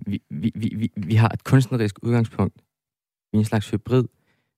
[0.06, 2.54] Vi, vi, vi, vi har et kunstnerisk udgangspunkt.
[3.32, 4.04] Vi er en slags hybrid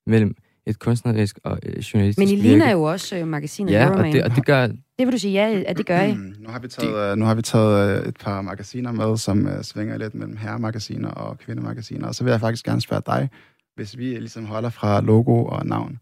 [0.07, 0.35] mellem
[0.65, 4.05] et kunstnerisk og øh, journalistisk Men I ligner jo også øh, magasinet ja, Euroman.
[4.05, 4.67] og det, og det gør...
[4.67, 6.13] Det vil du sige ja, at det gør I?
[6.13, 9.17] Mm, nu har vi taget, øh, nu har vi taget øh, et par magasiner med,
[9.17, 12.07] som uh, svinger lidt mellem herremagasiner og kvindemagasiner.
[12.07, 13.29] Og så vil jeg faktisk gerne spørge dig,
[13.75, 15.99] hvis vi ligesom holder fra logo og navn,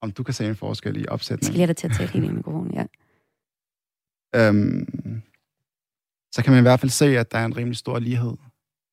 [0.00, 1.60] om du kan se en forskel i opsætningen.
[1.60, 2.84] Jeg skal til at tale helt i mikrofonen, ja.
[4.34, 5.22] Øhm,
[6.32, 8.32] så kan man i hvert fald se, at der er en rimelig stor lighed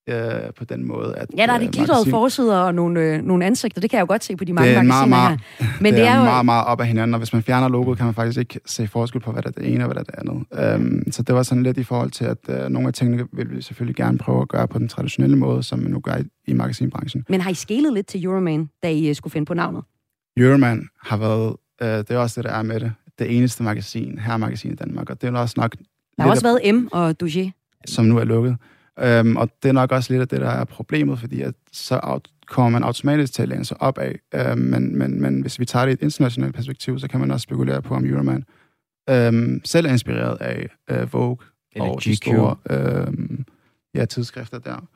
[0.09, 1.15] øh, på den måde.
[1.17, 3.81] At, ja, der er de øh, glitrede forsider og nogle, øh, nogle ansigter.
[3.81, 5.67] Det kan jeg jo godt se på de mange Det er magasiner meget, her.
[5.81, 6.23] Men det, er, jo...
[6.23, 8.87] meget, meget op ad hinanden, og hvis man fjerner logoet, kan man faktisk ikke se
[8.87, 10.75] forskel på, hvad der er det ene og hvad der er det andet.
[10.75, 13.51] Øhm, så det var sådan lidt i forhold til, at øh, nogle af tingene vil
[13.55, 16.23] vi selvfølgelig gerne prøve at gøre på den traditionelle måde, som man nu gør i,
[16.47, 17.25] i magasinbranchen.
[17.29, 19.83] Men har I skelet lidt til Euroman, da I øh, skulle finde på navnet?
[20.37, 24.19] Euroman har været, øh, det er også det, der er med det, det eneste magasin,
[24.19, 25.75] her magasin i Danmark, og det er også nok
[26.17, 27.51] Der har også været M og Douget.
[27.85, 28.57] som nu er lukket.
[29.01, 31.99] Øhm, og det er nok også lidt af det, der er problemet, fordi at så
[32.03, 34.19] out- kommer man automatisk til at læne sig op af.
[34.35, 37.31] Øhm, men, men, men hvis vi tager det i et internationalt perspektiv, så kan man
[37.31, 38.43] også spekulere på, om Euroman
[39.09, 41.37] øhm, selv er inspireret af øh, Vogue
[41.75, 42.15] Eller og de GQ.
[42.15, 43.45] store øhm,
[43.95, 44.87] ja, tidsskrifter der.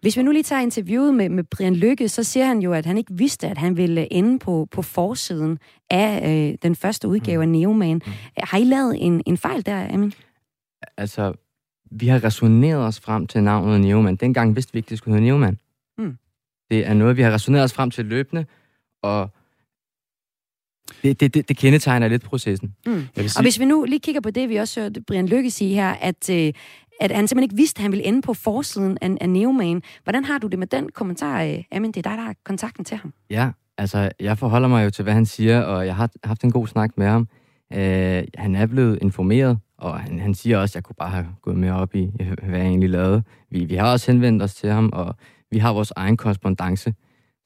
[0.00, 2.86] Hvis vi nu lige tager interviewet med, med Brian Lykke, så siger han jo, at
[2.86, 5.58] han ikke vidste, at han ville ende på, på forsiden
[5.90, 8.02] af øh, den første udgave af Neoman.
[8.06, 8.12] Mm.
[8.36, 10.12] Har I lavet en, en fejl der, Amin?
[10.96, 11.32] Altså,
[11.90, 14.16] vi har resoneret os frem til navnet Neoman.
[14.16, 15.58] Dengang vidste vi ikke, det skulle hedde Neoman.
[15.98, 16.16] Mm.
[16.70, 18.46] Det er noget, vi har resoneret os frem til løbende,
[19.02, 19.30] og
[21.02, 22.74] det, det, det, det kendetegner lidt processen.
[22.86, 23.06] Mm.
[23.16, 25.90] Og hvis vi nu lige kigger på det, vi også hørte Brian Lykke sige her,
[25.90, 26.52] at, øh,
[27.00, 29.82] at han simpelthen ikke vidste, at han ville ende på forsiden af, af Neoman.
[30.04, 31.92] Hvordan har du det med den kommentar, øh, Amin?
[31.92, 33.12] Det er dig, der har kontakten til ham.
[33.30, 36.52] Ja, altså, jeg forholder mig jo til, hvad han siger, og jeg har haft en
[36.52, 37.28] god snak med ham.
[37.72, 41.26] Øh, han er blevet informeret, og han, han siger også, at jeg kunne bare have
[41.42, 42.10] gået mere op i,
[42.42, 43.22] hvad jeg egentlig lavede.
[43.50, 45.14] Vi, vi har også henvendt os til ham, og
[45.50, 46.94] vi har vores egen korrespondence,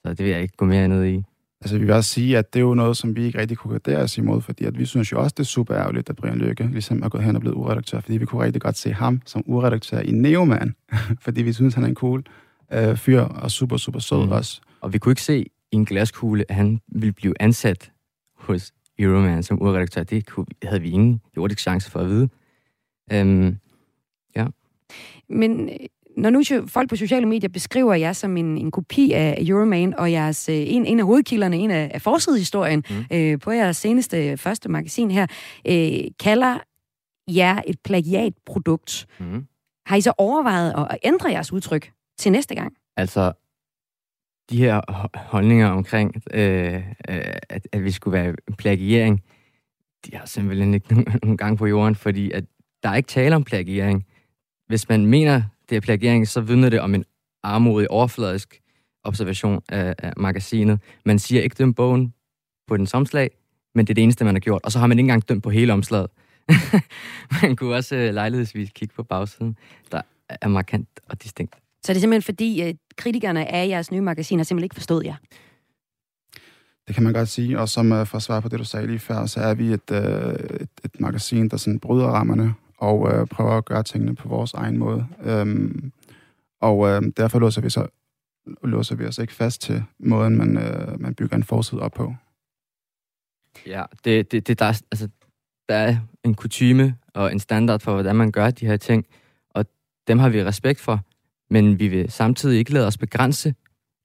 [0.04, 1.22] så det vil jeg ikke gå mere ned i.
[1.61, 3.78] altså, vi vil også sige, at det er jo noget, som vi ikke rigtig kunne
[3.78, 6.38] gardere os imod, fordi at vi synes jo også, det er super ærgerligt, at Brian
[6.38, 9.22] Lykke ligesom er gået hen og blevet uredaktør, fordi vi kunne rigtig godt se ham
[9.26, 10.74] som uredaktør i Neoman,
[11.24, 12.24] fordi vi synes, han er en cool
[12.72, 14.32] øh, fyr og super, super sød mm.
[14.32, 14.61] også.
[14.80, 17.92] Og vi kunne ikke se i en glaskugle, at han ville blive ansat
[18.38, 20.02] hos Euroman som urredaktør.
[20.02, 22.28] Det kunne, havde vi ingen jordisk chance for at vide.
[23.12, 23.57] Øhm,
[25.28, 25.76] Men øh,
[26.16, 30.12] når nu folk på sociale medier beskriver jer som en, en kopi af Euroman, og
[30.12, 32.96] jeres, øh, en, en af hovedkilderne, en af, af forsidehistorien Mm.
[32.96, 33.16] mm.
[33.16, 35.26] øh, på jeres seneste øh, første magasin her,
[35.68, 36.59] øh, kalder
[37.31, 39.07] jer et plagiatprodukt.
[39.20, 39.46] mm.
[39.87, 42.72] Har I så overvejet at, at ændre jeres udtryk til næste gang?
[42.96, 43.33] Altså,
[44.50, 44.81] de her
[45.16, 46.83] holdninger omkring, øh, øh,
[47.48, 49.22] at, at vi skulle være plagiering,
[50.07, 52.44] de har simpelthen ikke nogen, nogen gang på jorden, fordi at
[52.83, 54.07] der er ikke tale om plagiering.
[54.66, 57.05] Hvis man mener, det er plagiering, så vidner det om en
[57.42, 58.61] armodig, overfladisk
[59.05, 60.81] observation af, af magasinet.
[61.05, 62.14] Man siger ikke dømt bogen
[62.68, 63.31] på den omslag,
[63.74, 64.61] men det er det eneste, man har gjort.
[64.64, 66.11] Og så har man ikke engang dømt på hele omslaget.
[67.42, 69.57] man kunne også øh, lejlighedsvis kigge på bagsiden,
[69.92, 71.62] der er markant og distinkt.
[71.84, 75.04] Så er det simpelthen fordi, øh, kritikerne af jeres nye magasin har simpelthen ikke forstået
[75.04, 75.14] jer?
[76.86, 78.86] Det kan man godt sige, og som uh, for at svare på det, du sagde
[78.86, 79.98] lige før, så er vi et, uh,
[80.60, 84.54] et, et magasin, der sådan bryder rammerne og uh, prøver at gøre tingene på vores
[84.54, 85.06] egen måde.
[85.42, 85.92] Um,
[86.60, 87.86] og uh, derfor låser vi, så,
[88.62, 92.14] låser vi os ikke fast til måden, man, uh, man bygger en forside op på.
[93.66, 95.08] Ja, det, det, det der, er, altså,
[95.68, 99.06] der er en kutyme og en standard for, hvordan man gør de her ting,
[99.50, 99.66] og
[100.06, 101.00] dem har vi respekt for,
[101.52, 103.54] men vi vil samtidig ikke lade os begrænse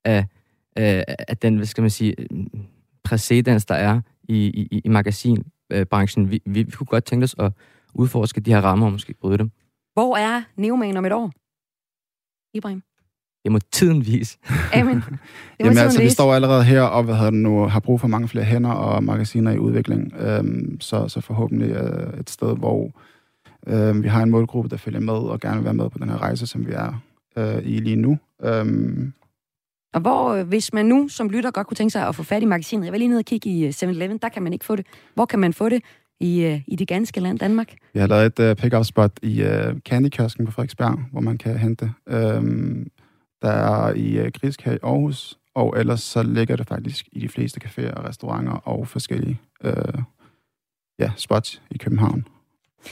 [0.05, 0.25] af,
[0.75, 2.15] af, af den, hvad skal man sige,
[3.03, 6.31] præcedens, der er i, i, i magasinbranchen.
[6.31, 7.51] Vi, vi, vi kunne godt tænke os at
[7.93, 9.51] udforske de her rammer og måske bryde dem.
[9.93, 11.31] Hvor er Neoman om et år?
[12.57, 12.81] Ibrahim?
[13.43, 14.37] Det må tiden vise.
[14.73, 14.95] Amen.
[14.95, 15.17] Det må
[15.59, 18.07] Jamen tiden altså, vi står allerede her og hvad hedder det nu, har brug for
[18.07, 20.13] mange flere hænder og magasiner i udvikling.
[20.19, 22.91] Øhm, så, så forhåbentlig øh, et sted, hvor
[23.67, 26.09] øh, vi har en målgruppe, der følger med og gerne vil være med på den
[26.09, 27.01] her rejse, som vi er
[27.37, 28.17] øh, i lige nu.
[28.43, 29.13] Øhm,
[29.93, 32.41] Og hvor, øh, hvis man nu som lytter godt kunne tænke sig at få fat
[32.41, 34.65] i magasinet, jeg var lige nede og kigge i øh, 7-Eleven, der kan man ikke
[34.65, 34.85] få det.
[35.13, 35.83] Hvor kan man få det
[36.19, 37.73] i, øh, i det ganske land Danmark?
[37.93, 41.57] vi har lavet et øh, pick-up spot i øh, Candykiosken på Frederiksberg, hvor man kan
[41.57, 41.91] hente.
[42.07, 42.87] Øhm,
[43.41, 47.19] der er i øh, Grisk her i Aarhus, og ellers så ligger det faktisk i
[47.19, 49.73] de fleste caféer og restauranter og forskellige øh,
[50.99, 52.27] ja, spots i København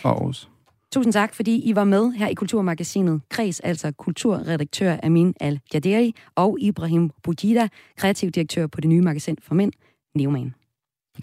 [0.04, 0.50] og Aarhus.
[0.96, 3.22] Tusind tak, fordi I var med her i Kulturmagasinet.
[3.30, 9.56] Kreds, altså kulturredaktør Amin Al-Jaderi og Ibrahim Boujida, kreativ direktør på det nye magasin for
[9.56, 9.72] mænd,
[10.16, 10.54] Neoman.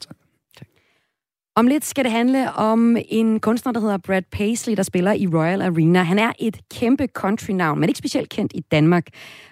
[0.00, 0.21] Tak.
[1.56, 5.26] Om lidt skal det handle om en kunstner, der hedder Brad Paisley, der spiller i
[5.26, 6.02] Royal Arena.
[6.02, 9.06] Han er et kæmpe country-navn, men ikke specielt kendt i Danmark.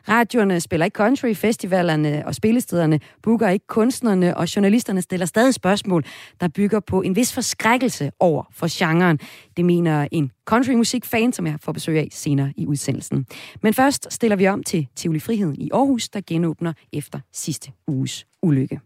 [0.09, 6.05] Radioerne spiller ikke country, festivalerne og spillestederne booker ikke kunstnerne, og journalisterne stiller stadig spørgsmål,
[6.41, 9.19] der bygger på en vis forskrækkelse over for genren.
[9.57, 13.27] Det mener en countrymusikfan, som jeg får besøg af senere i udsendelsen.
[13.63, 18.27] Men først stiller vi om til Tivoli Friheden i Aarhus, der genåbner efter sidste uges
[18.43, 18.81] ulykke.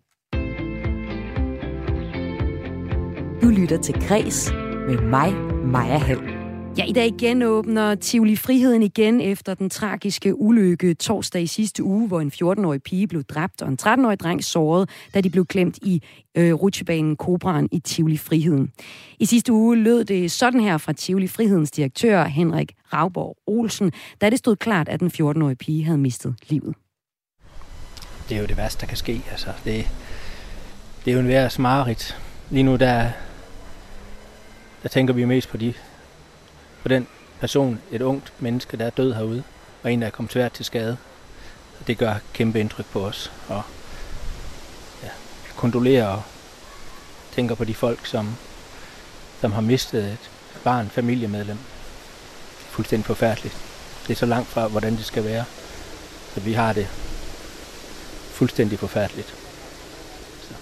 [3.44, 4.52] Du lytter til Græs
[4.88, 6.20] med mig, Maja Hall.
[6.78, 12.09] Ja, i dag genåbner Tivoli Friheden igen efter den tragiske ulykke torsdag i sidste uge,
[12.09, 15.78] hvor en 14-årig pige blev dræbt og en 13-årig dreng såret, da de blev klemt
[15.83, 16.02] i
[16.35, 18.72] øh, rutsjebanen Kobraen i Tivoli Friheden.
[19.18, 24.30] I sidste uge lød det sådan her fra Tivoli Frihedens direktør Henrik Ravborg Olsen, da
[24.30, 26.74] det stod klart, at den 14-årige pige havde mistet livet.
[28.28, 29.22] det er jo det værste, der kan ske.
[29.30, 29.90] Altså, det,
[31.04, 32.18] det er jo en værre smareridt.
[32.50, 33.11] Lige nu, der,
[34.85, 35.75] der tænker vi mest på, de,
[36.83, 37.07] på den
[37.40, 39.42] person, et ungt menneske, der er død herude,
[39.83, 40.97] og en, der er kommet svært til skade.
[41.87, 43.33] Det gør kæmpe indtryk på os.
[43.49, 43.62] Og
[45.03, 45.09] ja,
[45.57, 46.23] kondolerer og
[47.33, 48.37] tænker på de folk, som,
[49.40, 50.31] som har mistet et
[50.64, 51.59] barn, familiemedlem.
[52.59, 53.57] Fuldstændig forfærdeligt.
[54.07, 55.44] Det er så langt fra, hvordan det skal være.
[56.35, 56.87] Så vi har det
[58.31, 59.35] fuldstændig forfærdeligt.
[60.42, 60.55] Så.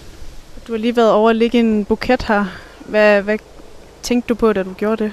[0.67, 2.45] Du har lige været over at lægge en buket her.
[2.85, 3.37] Hvad, hvad
[4.03, 5.11] tænkte du på, da du gjorde det?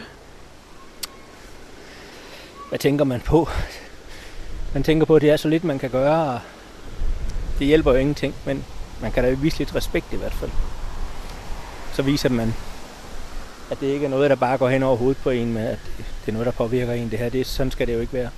[2.69, 3.49] Hvad tænker man på?
[4.75, 6.41] Man tænker på, at det er så lidt, man kan gøre, og
[7.59, 8.65] det hjælper jo ingenting, men
[9.03, 10.51] man kan da vise lidt respekt i hvert fald.
[11.93, 12.55] Så viser man,
[13.71, 15.79] at det ikke er noget, der bare går hen over hovedet på en, men at
[15.97, 17.11] det er noget, der påvirker en.
[17.11, 18.31] Det her, det, sådan skal det jo ikke være.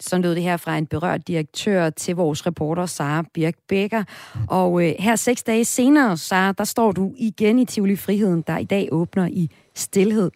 [0.00, 4.04] Sådan lød det her fra en berørt direktør til vores reporter, Sara Birk Becker.
[4.48, 8.58] Og øh, her seks dage senere, Sara, der står du igen i Tivoli Friheden, der
[8.58, 10.30] i dag åbner i stillhed.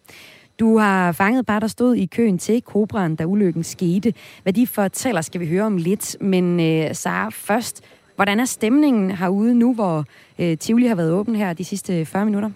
[0.60, 4.14] Du har fanget bare, der stod i køen til Kobraen, da ulykken skete.
[4.42, 6.16] Hvad de fortæller, skal vi høre om lidt.
[6.20, 7.82] Men øh, Sara, først,
[8.16, 10.04] hvordan er stemningen herude nu, hvor
[10.38, 12.50] øh, Tivoli har været åben her de sidste øh, 40 minutter?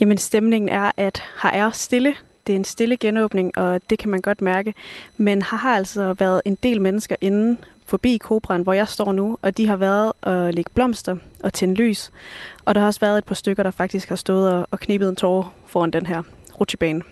[0.00, 2.14] Jamen, stemningen er, at her er stille.
[2.46, 4.74] Det er en stille genåbning, og det kan man godt mærke.
[5.16, 9.38] Men her har altså været en del mennesker inde forbi Kobraen, hvor jeg står nu,
[9.42, 12.10] og de har været at lægge blomster og tænde lys.
[12.64, 15.08] Og der har også været et par stykker, der faktisk har stået og, og knibet
[15.08, 16.22] en tårer foran den her
[16.60, 17.02] rutsjebane.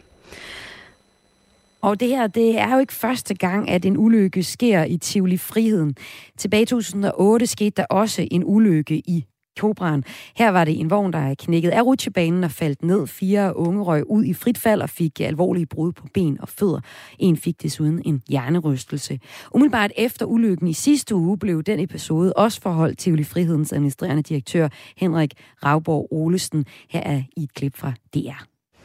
[1.83, 5.37] Og det her, det er jo ikke første gang, at en ulykke sker i Tivoli
[5.37, 5.97] Friheden.
[6.37, 9.25] Tilbage i 2008 skete der også en ulykke i
[9.61, 10.05] Kobraen.
[10.37, 13.07] Her var det en vogn, der er knækket af rutsjebanen og faldt ned.
[13.07, 16.81] Fire unge røg ud i frit fald og fik alvorlige brud på ben og fødder.
[17.19, 19.21] En fik desuden en hjernerystelse.
[19.55, 24.69] Umiddelbart efter ulykken i sidste uge blev den episode også forholdt til Frihedens administrerende direktør
[24.97, 26.65] Henrik Ravborg Olesen.
[26.91, 28.45] Her er i et klip fra DR.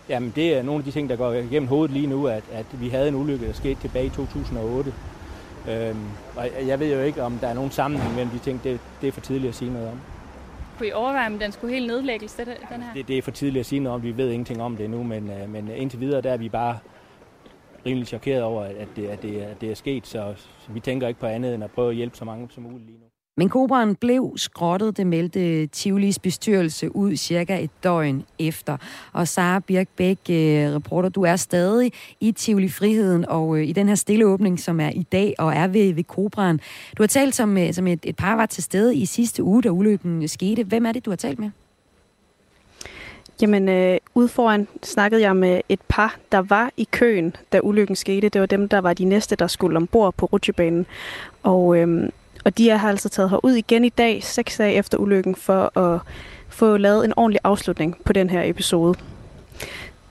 [0.09, 2.65] Jamen, det er nogle af de ting, der går igennem hovedet lige nu, at, at
[2.81, 4.93] vi havde en ulykke, der skete tilbage i 2008.
[5.69, 5.97] Øhm,
[6.35, 8.63] og jeg ved jo ikke, om der er nogen sammenhæng mellem de ting.
[8.63, 9.99] Det, det er for tidligt at sige noget om.
[10.79, 12.93] Kunne I overveje, om den skulle helt nedlægges, det, den her?
[12.93, 14.03] Det, det er for tidligt at sige noget om.
[14.03, 16.79] Vi ved ingenting om det endnu, men, øh, men indtil videre der er vi bare
[17.85, 20.07] rimelig chokeret over, at det, at det, at det er sket.
[20.07, 22.63] Så, så vi tænker ikke på andet end at prøve at hjælpe så mange som
[22.63, 23.08] muligt lige nu.
[23.39, 28.77] Men Kobraen blev skrottet, det meldte Tivolis bestyrelse ud cirka et døgn efter.
[29.13, 33.87] Og Sara Birkbæk, øh, reporter, du er stadig i Tivoli Friheden, og øh, i den
[33.87, 36.59] her stille åbning, som er i dag og er ved, ved Kobraen.
[36.97, 39.61] Du har talt som, øh, som et, et par var til stede i sidste uge,
[39.61, 40.63] da ulykken skete.
[40.63, 41.49] Hvem er det, du har talt med?
[43.41, 47.95] Jamen, øh, ude foran snakkede jeg med et par, der var i køen, da ulykken
[47.95, 48.29] skete.
[48.29, 50.85] Det var dem, der var de næste, der skulle ombord på rutsjebanen.
[51.43, 52.09] Og, øh,
[52.45, 55.77] og de er har altså taget herud igen i dag, seks dage efter ulykken, for
[55.77, 55.99] at
[56.49, 58.99] få lavet en ordentlig afslutning på den her episode.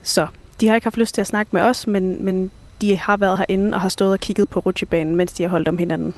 [0.03, 0.27] Så
[0.59, 2.51] de har ikke haft lyst til at snakke med os, men, men
[2.81, 5.67] de har været herinde og har stået og kigget på rutsjebanen, mens de har holdt
[5.67, 6.13] om hinanden.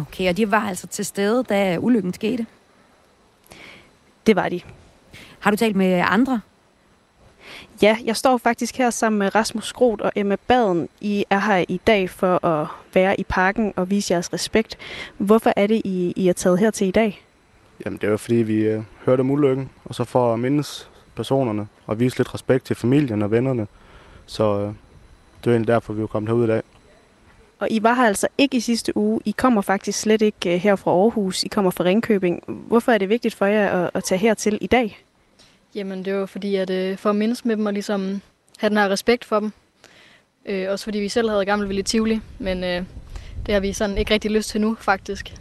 [0.00, 2.46] Okay, og de var altså til stede, da ulykken skete?
[4.26, 4.60] Det var de.
[5.38, 6.40] Har du talt med andre?
[7.82, 10.88] Ja, jeg står faktisk her sammen med Rasmus Groth og Emma Baden.
[11.00, 14.78] I er her i dag for at være i parken og vise jeres respekt.
[15.18, 17.24] Hvorfor er det, I, I er taget her til i dag?
[17.84, 20.90] Jamen, det er jo fordi, vi øh, hørte om ulykken, og så for at mindes
[21.16, 23.66] personerne og vise lidt respekt til familien og vennerne.
[24.26, 24.66] Så øh,
[25.40, 26.62] det er egentlig derfor, vi er kommet herud i dag.
[27.58, 29.20] Og I var her altså ikke i sidste uge.
[29.24, 31.42] I kommer faktisk slet ikke øh, her fra Aarhus.
[31.42, 32.42] I kommer fra Ringkøbing.
[32.46, 35.05] Hvorfor er det vigtigt for jer at, at tage hertil i dag?
[35.76, 38.20] Jamen, det var fordi, at øh, for at mindes med dem og ligesom
[38.58, 39.52] have den her respekt for dem.
[40.46, 42.84] Øh, også fordi vi selv havde gammel Ville Tivoli, men øh,
[43.46, 45.34] det har vi sådan ikke rigtig lyst til nu, faktisk.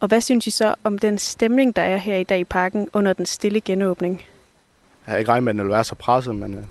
[0.00, 2.88] Og hvad synes I så om den stemning, der er her i dag i parken
[2.92, 4.22] under den stille genåbning?
[5.06, 6.64] Jeg har ikke regnet med, at den vil være så presset, men øh,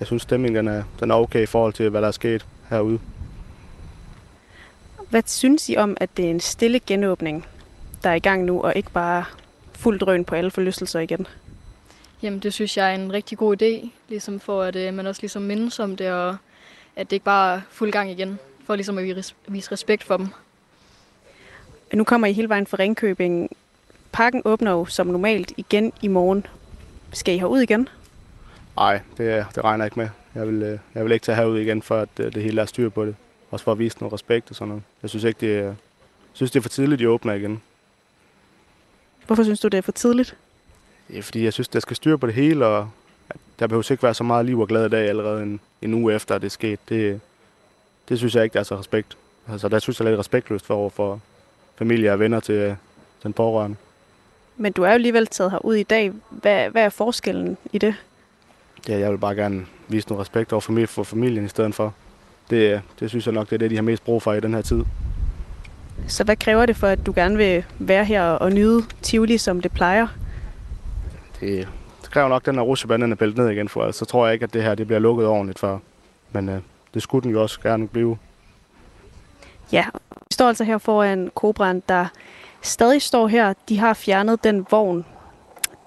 [0.00, 2.46] jeg synes, stemningen den er, den er okay i forhold til, hvad der er sket
[2.70, 2.98] herude.
[5.10, 7.46] Hvad synes I om, at det er en stille genåbning,
[8.04, 9.24] der er i gang nu, og ikke bare
[9.72, 11.26] fuld drøn på alle forlystelser igen?
[12.22, 15.22] Jamen, det synes jeg er en rigtig god idé, ligesom for at øh, man også
[15.22, 16.36] ligesom mindes om det, og
[16.96, 20.28] at det ikke bare er fuld gang igen, for ligesom at vise respekt for dem.
[21.92, 23.56] Nu kommer I hele vejen fra Ringkøbing.
[24.12, 26.46] Parken åbner jo som normalt igen i morgen.
[27.12, 27.88] Skal I herud igen?
[28.76, 30.08] Nej, det, det regner jeg ikke med.
[30.34, 32.66] Jeg vil, øh, jeg vil ikke tage herud igen, for at øh, det hele er
[32.66, 33.16] styr på det.
[33.50, 34.82] Også for at vise noget respekt og sådan noget.
[35.02, 35.74] Jeg synes ikke, det er, jeg
[36.32, 37.62] synes, det er for tidligt, de åbner igen.
[39.26, 40.36] Hvorfor synes du, det er for tidligt?
[41.10, 42.90] Ja, fordi jeg synes, der skal styr på det hele, og
[43.58, 46.34] der behøver ikke være så meget liv og glade dag allerede en, en uge efter,
[46.34, 46.80] at det er sket.
[46.88, 47.20] Det,
[48.08, 49.16] det synes jeg ikke, der er så respekt.
[49.48, 51.20] Altså, der synes jeg lidt respektløst for, for
[51.76, 52.76] familie og venner til
[53.22, 53.76] den pårørende.
[54.56, 56.12] Men du er jo alligevel taget herud i dag.
[56.30, 57.94] Hvad, hvad er forskellen i det?
[58.88, 61.94] Ja, jeg vil bare gerne vise noget respekt over familie, for familien i stedet for.
[62.50, 64.54] Det, det synes jeg nok, det er det, de har mest brug for i den
[64.54, 64.82] her tid.
[66.08, 69.60] Så hvad kræver det for, at du gerne vil være her og nyde Tivoli, som
[69.60, 70.06] det plejer?
[71.42, 71.68] Det,
[72.02, 74.34] det kræver nok, den her rusjebanen er bæltet ned igen, for altså, så tror jeg
[74.34, 75.82] ikke, at det her det bliver lukket ordentligt for.
[76.32, 76.60] Men øh,
[76.94, 78.18] det skulle den jo også gerne blive.
[79.72, 82.06] Ja, vi står altså her foran Kobraen, der
[82.62, 83.54] stadig står her.
[83.68, 85.04] De har fjernet den vogn,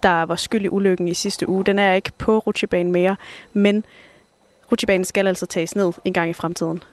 [0.04, 1.66] der var skyld i ulykken i sidste uge.
[1.66, 3.16] Den er ikke på rutsjebanen mere,
[3.54, 3.86] men
[4.72, 6.84] rutsjebanen skal altså tages ned en gang i fremtiden.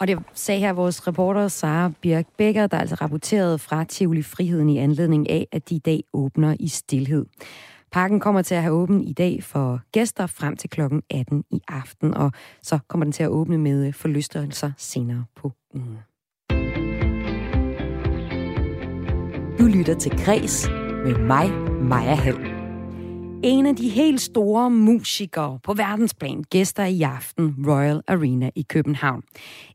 [0.00, 4.68] Og det sagde her vores reporter Sara Birk Becker, der altså rapporterede fra Tivoli Friheden
[4.68, 7.26] i anledning af, at de i dag åbner i stillhed.
[7.92, 11.60] Parken kommer til at have åben i dag for gæster frem til klokken 18 i
[11.68, 12.32] aften, og
[12.62, 15.98] så kommer den til at åbne med øh, forlystelser senere på ugen.
[19.58, 20.68] Du lytter til Græs
[21.04, 21.50] med mig,
[21.82, 22.57] Maja Hall.
[23.42, 29.22] En af de helt store musikere på verdensplan gæster i aften Royal Arena i København.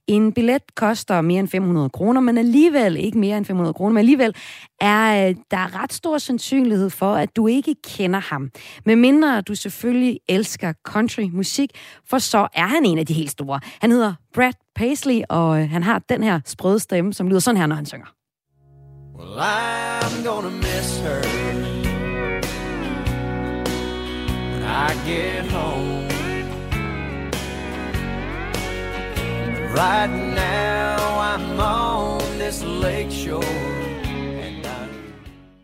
[0.07, 3.97] En billet koster mere end 500 kroner, men alligevel ikke mere end 500 kroner, men
[3.97, 4.35] alligevel
[4.81, 8.49] er øh, der ret stor sandsynlighed for, at du ikke kender ham.
[8.85, 11.69] Men mindre du selvfølgelig elsker country musik,
[12.09, 13.59] for så er han en af de helt store.
[13.81, 17.57] Han hedder Brad Paisley, og øh, han har den her sprøde stemme, som lyder sådan
[17.57, 18.07] her, når han synger.
[19.17, 21.42] Well, I'm gonna miss her
[24.65, 26.07] I get home.
[29.75, 30.97] Right now
[31.31, 33.73] I'm on this lake shore.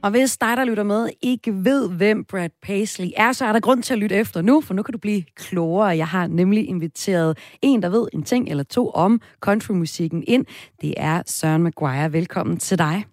[0.03, 3.59] Og hvis dig, der lytter med, ikke ved, hvem Brad Paisley er, så er der
[3.59, 5.87] grund til at lytte efter nu, for nu kan du blive klogere.
[5.87, 10.45] Jeg har nemlig inviteret en, der ved en ting eller to om countrymusikken ind.
[10.81, 12.13] Det er Søren Maguire.
[12.13, 13.05] Velkommen til dig.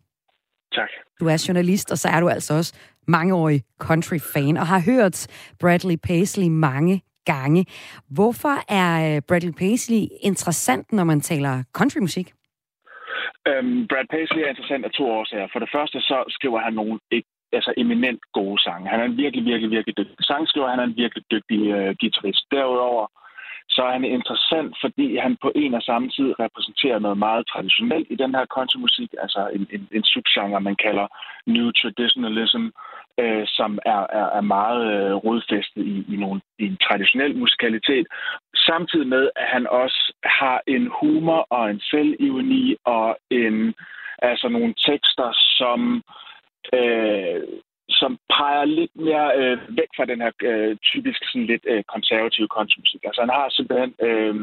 [0.74, 0.88] Tak.
[1.20, 2.72] Du er journalist, og så er du altså også
[3.08, 5.26] mangeårig country-fan og har hørt
[5.60, 7.66] Bradley Paisley mange gange.
[8.16, 12.28] Hvorfor er øh, Bradley Paisley interessant, når man taler countrymusik?
[13.48, 15.48] Um, øhm, Brad Paisley er interessant af to årsager.
[15.52, 18.88] For det første så skriver han nogle ikke altså eminent gode sange.
[18.88, 20.68] Han er en virkelig, virkelig, virkelig dygtig sangskriver.
[20.68, 22.44] Han er en virkelig dygtig uh, guitarist.
[22.50, 23.06] Derudover
[23.68, 28.06] så er han interessant, fordi han på en og samme tid repræsenterer noget meget traditionelt
[28.10, 31.06] i den her countrymusik, altså en, en, en subgenre, man kalder
[31.46, 32.64] New Traditionalism,
[33.20, 38.06] øh, som er, er, er meget øh, rodfæstet i, i, nogle, i en traditionel musikalitet,
[38.56, 43.74] samtidig med, at han også har en humor og en selvironi og en,
[44.18, 46.02] altså nogle tekster, som
[46.74, 47.42] øh,
[47.88, 52.48] som peger lidt mere øh, væk fra den her øh, typisk sådan lidt øh, konservative
[52.56, 53.02] countrymusik.
[53.04, 54.34] Altså han har simpelthen øh,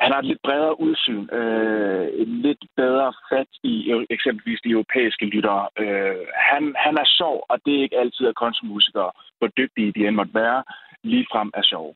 [0.00, 4.70] han har et lidt bredere udsyn, øh, en lidt bedre fat i øh, eksempelvis de
[4.70, 5.68] europæiske lyttere.
[5.78, 10.06] Øh, han, han er sjov, og det er ikke altid, at countrymusikere, hvor dygtige de
[10.06, 10.62] end måtte være,
[11.02, 11.94] ligefrem er sjove.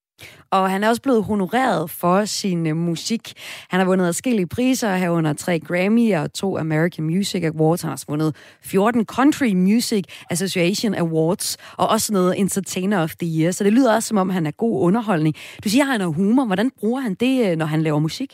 [0.51, 3.23] Og han er også blevet honoreret for sin uh, musik.
[3.71, 7.83] Han har vundet adskillige priser, herunder tre Grammy og to American Music Awards.
[7.83, 13.29] Han har også vundet 14 Country Music Association Awards, og også noget Entertainer of the
[13.39, 13.51] Year.
[13.51, 15.35] Så det lyder også, som om han er god underholdning.
[15.65, 16.45] Du siger, at han har humor.
[16.47, 18.31] Hvordan bruger han det, øh, når han laver musik?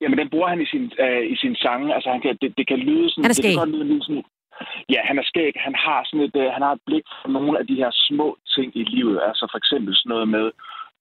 [0.00, 1.94] Jamen, den bruger han i sin, øh, i sin sange.
[1.94, 3.24] Altså, han kan, det, det kan lyde sådan...
[3.24, 3.50] Han er skæg.
[3.50, 4.24] Det kan godt lyde lidt sådan,
[4.94, 5.52] Ja, han er skæg.
[5.66, 8.28] Han har sådan et, øh, han har et blik for nogle af de her små
[8.54, 9.20] ting i livet.
[9.28, 10.46] Altså for eksempel sådan noget med,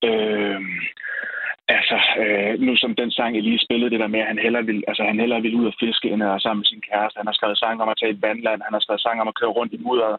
[0.03, 0.61] øh,
[1.77, 4.65] altså øh, nu som den sang, jeg lige spillede, det der med, at han hellere
[4.65, 7.17] vil, altså, han hellere vil ud og fiske, end at være sammen med sin kæreste.
[7.17, 8.61] Han har skrevet sang om at tage et vandland.
[8.67, 10.17] Han har skrevet sang om at køre rundt i mudderet.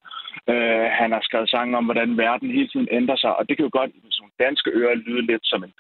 [0.53, 3.33] Øh, han har skrevet sang om, hvordan verden hele tiden ændrer sig.
[3.39, 5.73] Og det kan jo godt i sådan danske ører lyde lidt som en,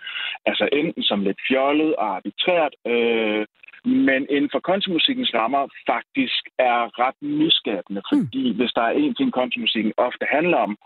[0.46, 3.46] altså enten som lidt fjollet og arbitrært, øh,
[3.84, 8.56] men inden for countrymusikkens rammer faktisk er ret nyskabende, fordi mm.
[8.56, 10.78] hvis der er en ting, countrymusikken ofte handler om,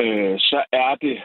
[0.00, 1.18] øh, så er det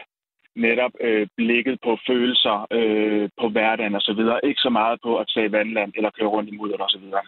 [0.56, 4.40] netop øh, blikket på følelser øh, på hverdagen og så videre.
[4.44, 7.20] Ikke så meget på at tage vandland eller køre rundt i mudder og så videre.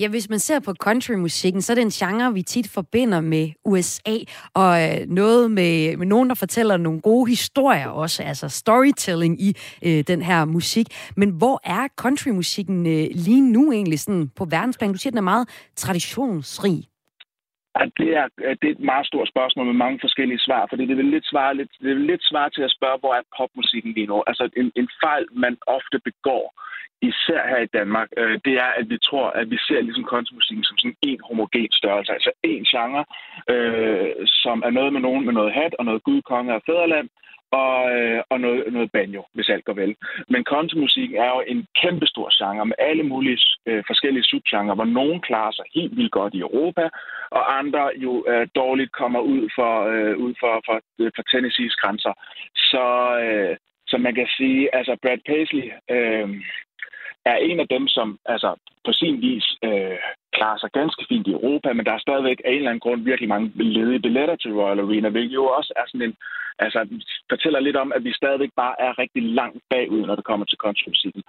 [0.00, 3.50] Ja, hvis man ser på countrymusikken, så er det en genre, vi tit forbinder med
[3.64, 4.16] USA,
[4.54, 9.56] og øh, noget med, med nogen, der fortæller nogle gode historier også, altså storytelling i
[9.86, 10.86] øh, den her musik.
[11.16, 14.92] Men hvor er countrymusikken øh, lige nu egentlig sådan på verdensplan?
[14.92, 16.84] Du siger, den er meget traditionsrig.
[18.00, 20.96] Det er, øh, det er et meget stort spørgsmål med mange forskellige svar, fordi det
[20.96, 24.06] vil lidt svare, lidt, det vil lidt svare til at spørge, hvor er popmusikken lige
[24.06, 24.22] nu?
[24.26, 26.44] Altså en, en fejl, man ofte begår,
[27.02, 30.64] især her i Danmark, øh, det er, at vi tror, at vi ser ligesom countrymusikken
[30.64, 33.04] som sådan en homogen størrelse, altså en genre,
[33.52, 37.08] øh, som er noget med nogen med noget hat og noget gud, konge og fædreland,
[37.50, 39.96] og, øh, og noget, noget banjo, hvis alt går vel.
[40.28, 45.20] Men countrymusik er jo en kæmpestor genre med alle mulige øh, forskellige subgenre, hvor nogen
[45.20, 46.88] klarer sig helt vildt godt i Europa,
[47.30, 51.74] og andre jo øh, dårligt kommer ud for, øh, ud for, for, øh, for Tennessees
[51.74, 52.12] grænser.
[52.56, 52.86] Så,
[53.24, 56.28] øh, så man kan sige, altså Brad Paisley øh,
[57.24, 58.54] er en af dem, som altså,
[58.86, 59.98] på sin vis øh,
[60.36, 63.00] klarer sig ganske fint i Europa, men der er stadigvæk af en eller anden grund
[63.10, 66.14] virkelig mange ledige billetter til Royal Arena, hvilket jo også er sådan en,
[66.58, 66.78] altså
[67.32, 70.58] fortæller lidt om, at vi stadigvæk bare er rigtig langt bagud, når det kommer til
[70.64, 71.22] countrymusikken.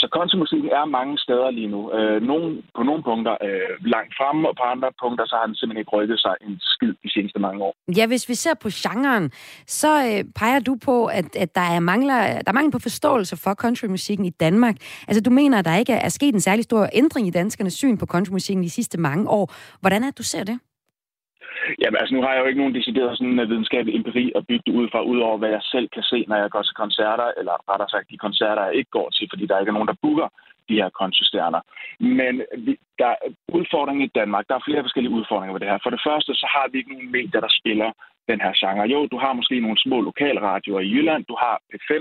[0.00, 1.80] Så countrymusikken er mange steder lige nu.
[1.96, 5.56] Øh, nogen, på nogle punkter øh, langt fremme, og på andre punkter, så har den
[5.56, 7.74] simpelthen ikke rykket sig en skid de seneste mange år.
[7.98, 9.30] Ja, hvis vi ser på genren,
[9.66, 13.36] så øh, peger du på, at, at der, er mangler, der er mangel på forståelse
[13.44, 14.76] for countrymusikken i Danmark.
[15.08, 17.96] Altså, du mener, at der ikke er sket en særlig stor ændring i danskernes syn
[17.98, 19.54] på countrymusikken de sidste mange år.
[19.80, 20.58] Hvordan er det, du ser det?
[21.80, 24.62] Jamen, altså nu har jeg jo ikke nogen decideret sådan en videnskabelig empiri at bygge
[24.66, 27.54] det ud fra, udover hvad jeg selv kan se, når jeg går til koncerter, eller
[27.70, 30.28] rettere sagt de koncerter, jeg ikke går til, fordi der ikke er nogen, der booker
[30.68, 31.60] de her koncertstjerner.
[32.20, 32.34] Men
[32.64, 33.18] vi, der er
[33.58, 34.44] udfordringen i Danmark.
[34.48, 35.78] Der er flere forskellige udfordringer ved det her.
[35.82, 37.90] For det første, så har vi ikke nogen medier, der spiller
[38.30, 38.90] den her genre.
[38.94, 41.24] Jo, du har måske nogle små lokalradioer i Jylland.
[41.30, 41.92] Du har P5,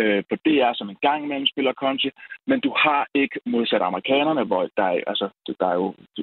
[0.00, 2.10] øh, på DR, som en gang imellem spiller country,
[2.46, 5.26] men du har ikke modsat amerikanerne, hvor der er, altså,
[5.60, 6.22] der er jo, du,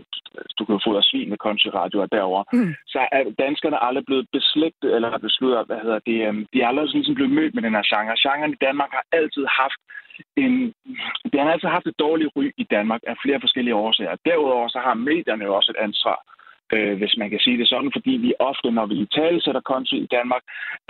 [0.58, 2.44] du kan jo få svin med country-radioer derovre.
[2.54, 2.74] Mm.
[2.88, 6.88] Så er danskerne aldrig blevet beslægtet, eller besluttet, hvad hedder det, um, de er aldrig
[6.94, 8.22] ligesom blevet mødt med den her genre.
[8.24, 9.82] Genren i Danmark har altid haft
[10.36, 10.54] en,
[11.34, 14.16] den har altid haft et dårligt ry i Danmark af flere forskellige årsager.
[14.26, 16.18] Derudover så har medierne jo også et ansvar
[16.76, 19.62] øh, hvis man kan sige det sådan, fordi vi ofte, når vi i tale sætter
[19.72, 20.44] country i Danmark,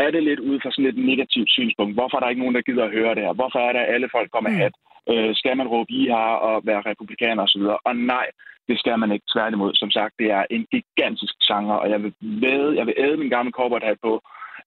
[0.06, 1.94] er det lidt ud fra sådan et negativt synspunkt.
[1.98, 3.34] Hvorfor er der ikke nogen, der gider at høre det her?
[3.34, 4.76] Hvorfor er der, alle folk kommer med hat?
[5.12, 7.64] Øh, skal man råbe i her og være republikaner osv.?
[7.90, 8.28] Og nej,
[8.70, 9.26] det skal man ikke.
[9.34, 13.18] Tværtimod, som sagt, det er en gigantisk genre, og jeg vil, ved, jeg vil æde
[13.18, 14.14] min gamle cowboy på,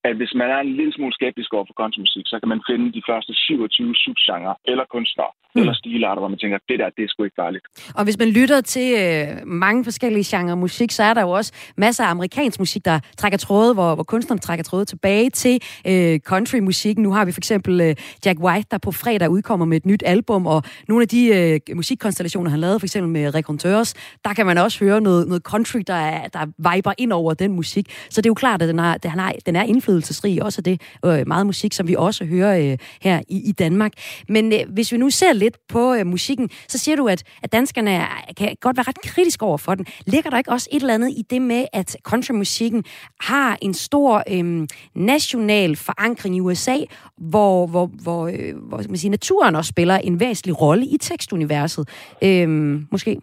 [0.09, 2.86] at hvis man er en lille smule skeptisk over for countrymusik, så kan man finde
[2.96, 5.61] de første 27 subgenre eller kunstnere mm.
[5.61, 7.64] eller stilarter, hvor man tænker, det der, det er sgu ikke farligt.
[7.94, 11.52] Og hvis man lytter til øh, mange forskellige genrer musik, så er der jo også
[11.76, 16.20] masser af amerikansk musik, der trækker tråde, hvor, hvor kunstnerne trækker tråde tilbage til øh,
[16.20, 17.02] countrymusikken.
[17.02, 17.94] Nu har vi for eksempel øh,
[18.26, 21.76] Jack White, der på fredag udkommer med et nyt album, og nogle af de øh,
[21.76, 23.94] musikkonstellationer, han lavede, for eksempel med Reconteurs,
[24.24, 27.52] der kan man også høre noget, noget country, der, er, der viber ind over den
[27.52, 27.86] musik.
[28.11, 29.62] Så det er jo klart, at den, har, den, har, den er
[29.95, 33.53] indflydelsesrig, også af det øh, meget musik, som vi også hører øh, her i, i
[33.53, 33.92] Danmark.
[34.28, 37.53] Men øh, hvis vi nu ser lidt på øh, musikken, så siger du, at, at
[37.53, 39.86] danskerne er, kan godt være ret kritiske over for den.
[40.07, 42.84] Ligger der ikke også et eller andet i det med, at countrymusikken
[43.20, 46.76] har en stor øh, national forankring i USA,
[47.18, 51.88] hvor, hvor, hvor, øh, hvor man sige, naturen også spiller en væsentlig rolle i tekstuniverset?
[52.22, 52.49] Øh,
[52.92, 53.20] måske?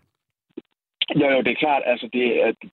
[1.20, 2.26] Jo, jo, det er klart, altså det,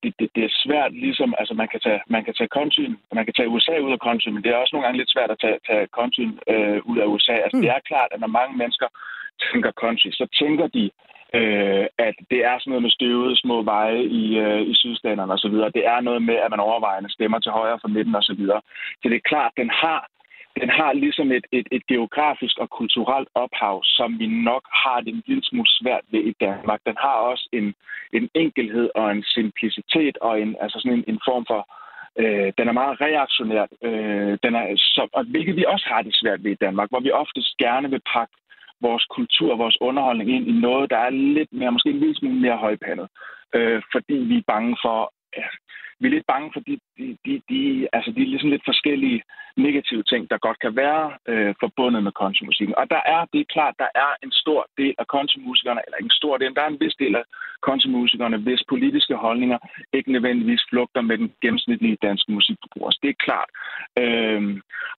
[0.02, 2.86] det, det, det er svært, ligesom, altså man kan tage, man kan tage country,
[3.18, 5.30] man kan tage USA ud af country, men det er også nogle gange lidt svært
[5.30, 7.32] at tage, tage country øh, ud af USA.
[7.44, 7.62] Altså mm.
[7.62, 8.88] det er klart, at når mange mennesker
[9.52, 10.84] tænker country, så tænker de,
[11.38, 15.56] øh, at det er sådan noget med støvede små veje i, øh, i sydstaterne osv.
[15.78, 18.42] Det er noget med, at man overvejende stemmer til højre for midten osv.
[18.46, 18.60] Så,
[19.02, 20.08] så det er klart, den har
[20.60, 25.14] den har ligesom et, et, et geografisk og kulturelt ophav, som vi nok har det
[25.14, 26.80] en lille smule svært ved i Danmark.
[26.86, 27.74] Den har også en,
[28.12, 31.68] en enkelhed og en simplicitet og en, altså sådan en, en form for
[32.22, 36.14] Øh, den er meget reaktionær, øh, den er, så, og hvilket vi også har det
[36.14, 38.34] svært ved i Danmark, hvor vi oftest gerne vil pakke
[38.80, 42.40] vores kultur, vores underholdning ind i noget, der er lidt mere, måske en lille smule
[42.40, 43.08] mere højpandet.
[43.54, 45.54] Øh, fordi vi er bange for, øh,
[46.00, 49.22] vi er lidt bange for de, de, de, de, altså de ligesom lidt forskellige
[49.56, 52.74] negative ting, der godt kan være øh, forbundet med countrymusikken.
[52.80, 56.12] Og der er, det er klart, der er en stor del af countrymusikerne, eller ikke
[56.12, 57.24] en stor del, der er en vis del af
[57.60, 59.58] countrymusikerne, hvis politiske holdninger
[59.92, 62.88] ikke nødvendigvis flugter med den gennemsnitlige danske musikforbruger.
[62.88, 63.50] Altså, det er klart.
[64.02, 64.40] Øh,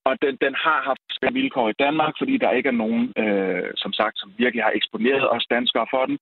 [0.08, 3.70] og den, den har haft svære vilkår i Danmark, fordi der ikke er nogen, øh,
[3.76, 6.18] som sagt, som virkelig har eksponeret os danskere for den.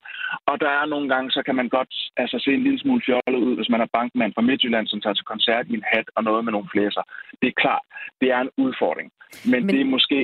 [0.46, 3.42] Og der er nogle gange, så kan man godt altså, se en lille smule fjollet
[3.46, 6.24] ud, hvis man er bankmand fra Midtjylland, som tager til koncert i en hat og
[6.24, 7.02] noget med nogle flæser.
[7.40, 7.84] Det er klart.
[8.20, 9.08] Det er en udfordring.
[9.50, 9.74] Men, Men...
[9.74, 10.20] det er måske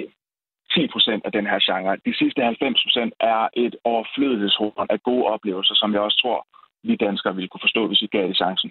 [0.75, 1.97] 10 procent af den her genre.
[2.07, 6.41] De sidste 90 procent er et overflødighedshorn af gode oplevelser, som jeg også tror,
[6.89, 8.71] vi danskere ville kunne forstå, hvis vi gav det chancen.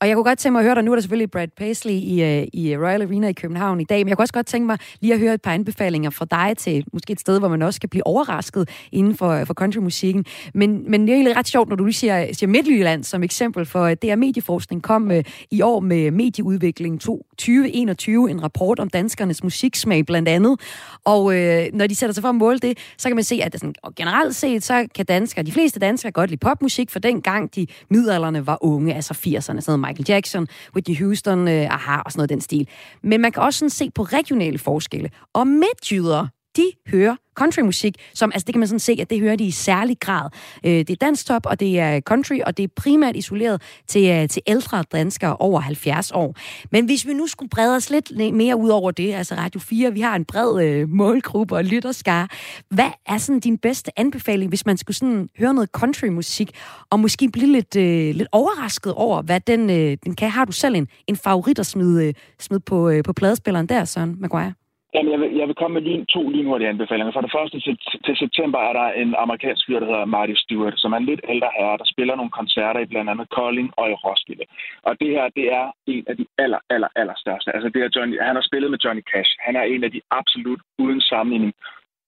[0.00, 1.92] Og jeg kunne godt tænke mig at høre dig, nu er der selvfølgelig Brad Paisley
[1.92, 4.46] i, øh, i øh, Royal Arena i København i dag, men jeg kunne også godt
[4.46, 7.48] tænke mig lige at høre et par anbefalinger fra dig til måske et sted, hvor
[7.48, 10.24] man også kan blive overrasket inden for, øh, for countrymusikken.
[10.54, 13.66] Men, men det er egentlig ret sjovt, når du lige siger, siger Midtjylland som eksempel,
[13.66, 15.16] for DR medieforskning kom uh,
[15.50, 20.60] i år med medieudvikling 2021, en rapport om danskernes musiksmag blandt andet.
[21.04, 21.34] Og uh,
[21.72, 23.74] når de sætter sig for at måle det, så kan man se, at det sådan,
[23.82, 27.54] og generelt set, så kan danskere, de fleste danskere godt lide popmusik, for den gang
[27.54, 32.12] de midalderne var unge, altså 80'erne sådan noget Michael Jackson, Whitney Houston, øh, aha, og
[32.12, 32.68] sådan noget den stil.
[33.02, 35.10] Men man kan også sådan se på regionale forskelle.
[35.34, 39.36] Og midtjyder, de hører countrymusik, som, altså det kan man sådan se, at det hører
[39.36, 40.30] de i særlig grad.
[40.64, 44.28] Øh, det er danstop, og det er country, og det er primært isoleret til, øh,
[44.28, 46.36] til ældre danskere over 70 år.
[46.72, 49.92] Men hvis vi nu skulle brede os lidt mere ud over det, altså Radio 4,
[49.92, 52.28] vi har en bred øh, målgruppe og lytterskare.
[52.70, 56.50] Hvad er sådan din bedste anbefaling, hvis man skulle sådan høre noget countrymusik,
[56.90, 60.30] og måske blive lidt, øh, lidt overrasket over, hvad den, øh, den kan?
[60.30, 63.84] Har du selv en, en favorit at smide, øh, smide på, øh, på pladespilleren der,
[63.84, 64.52] Søren Maguire?
[64.94, 67.12] Jamen, jeg vil, jeg vil komme med lige to lige anbefalinger.
[67.12, 70.74] For det første til, til september er der en amerikansk fyr, der hedder Marty Stewart,
[70.76, 73.90] som er en lidt ældre herre, der spiller nogle koncerter i blandt andet Kolding og
[73.90, 74.44] i Roskilde.
[74.82, 77.54] Og det her, det er en af de aller, aller, aller største.
[77.54, 79.30] Altså, det er Johnny, han har spillet med Johnny Cash.
[79.46, 81.52] Han er en af de absolut uden sammenligning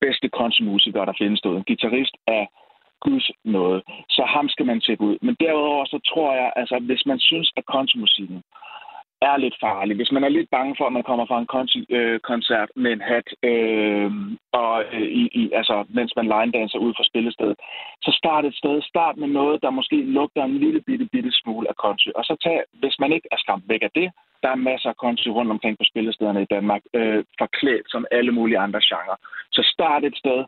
[0.01, 1.59] bedste countrymusikere, der findes derude.
[1.59, 2.45] En guitarist af
[3.01, 3.83] guds noget.
[4.17, 5.17] Så ham skal man tjekke ud.
[5.27, 8.43] Men derudover så tror jeg, altså, hvis man synes, at countrymusikken
[9.29, 9.97] er lidt farlig.
[9.97, 13.03] Hvis man er lidt bange for, at man kommer fra en øh, koncert med en
[13.11, 14.11] hat, øh,
[14.53, 17.57] og øh, i, i, altså, mens man line danser ud fra spillestedet,
[18.05, 18.83] så start et sted.
[18.83, 22.11] Start med noget, der måske lugter en lille bitte, bitte smule af country.
[22.19, 24.09] Og så tag, hvis man ikke er skræmt væk af det,
[24.43, 28.33] der er masser af country rundt omkring på spillestederne i Danmark, øh, forklædt som alle
[28.33, 29.17] mulige andre genrer.
[29.53, 30.45] Så start et sted.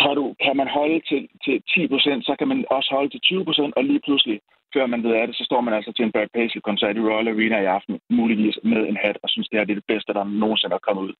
[0.00, 3.72] Kan, du, kan man holde til, til 10%, så kan man også holde til 20%,
[3.76, 4.40] og lige pludselig
[4.74, 7.28] før man ved af det, så står man altså til en Brad Paisley-koncert i Royal
[7.28, 10.12] Arena i aften, muligvis med en hat, og synes, det her det er det bedste,
[10.18, 11.14] der nogensinde er kommet ud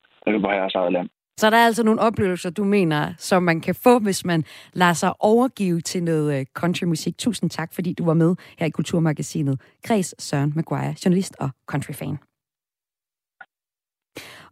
[0.45, 1.09] på herres eget land.
[1.41, 4.93] Så der er altså nogle oplevelser, du mener, som man kan få, hvis man lader
[4.93, 7.19] sig overgive til noget øh, countrymusik.
[7.19, 9.61] Tusind tak, fordi du var med her i Kulturmagasinet.
[9.87, 12.19] Græs Søren Maguire, journalist og countryfan.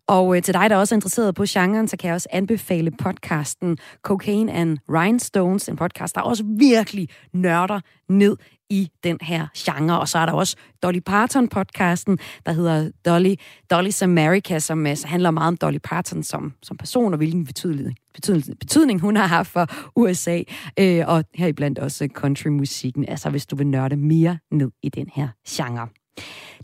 [0.09, 2.91] Og øh, til dig, der også er interesseret på genren, så kan jeg også anbefale
[2.91, 8.37] podcasten Cocaine and Rhinestones, en podcast, der også virkelig nørder ned
[8.71, 10.01] i den her genre.
[10.01, 13.35] Og så er der også Dolly Parton-podcasten, der hedder Dolly,
[13.75, 17.97] Dolly's America, som uh, handler meget om Dolly Parton som, som person, og hvilken betydning,
[18.15, 20.43] betydning, betydning hun har haft for USA,
[20.79, 25.29] øh, og heriblandt også countrymusikken, altså hvis du vil nørde mere ned i den her
[25.49, 25.89] genre.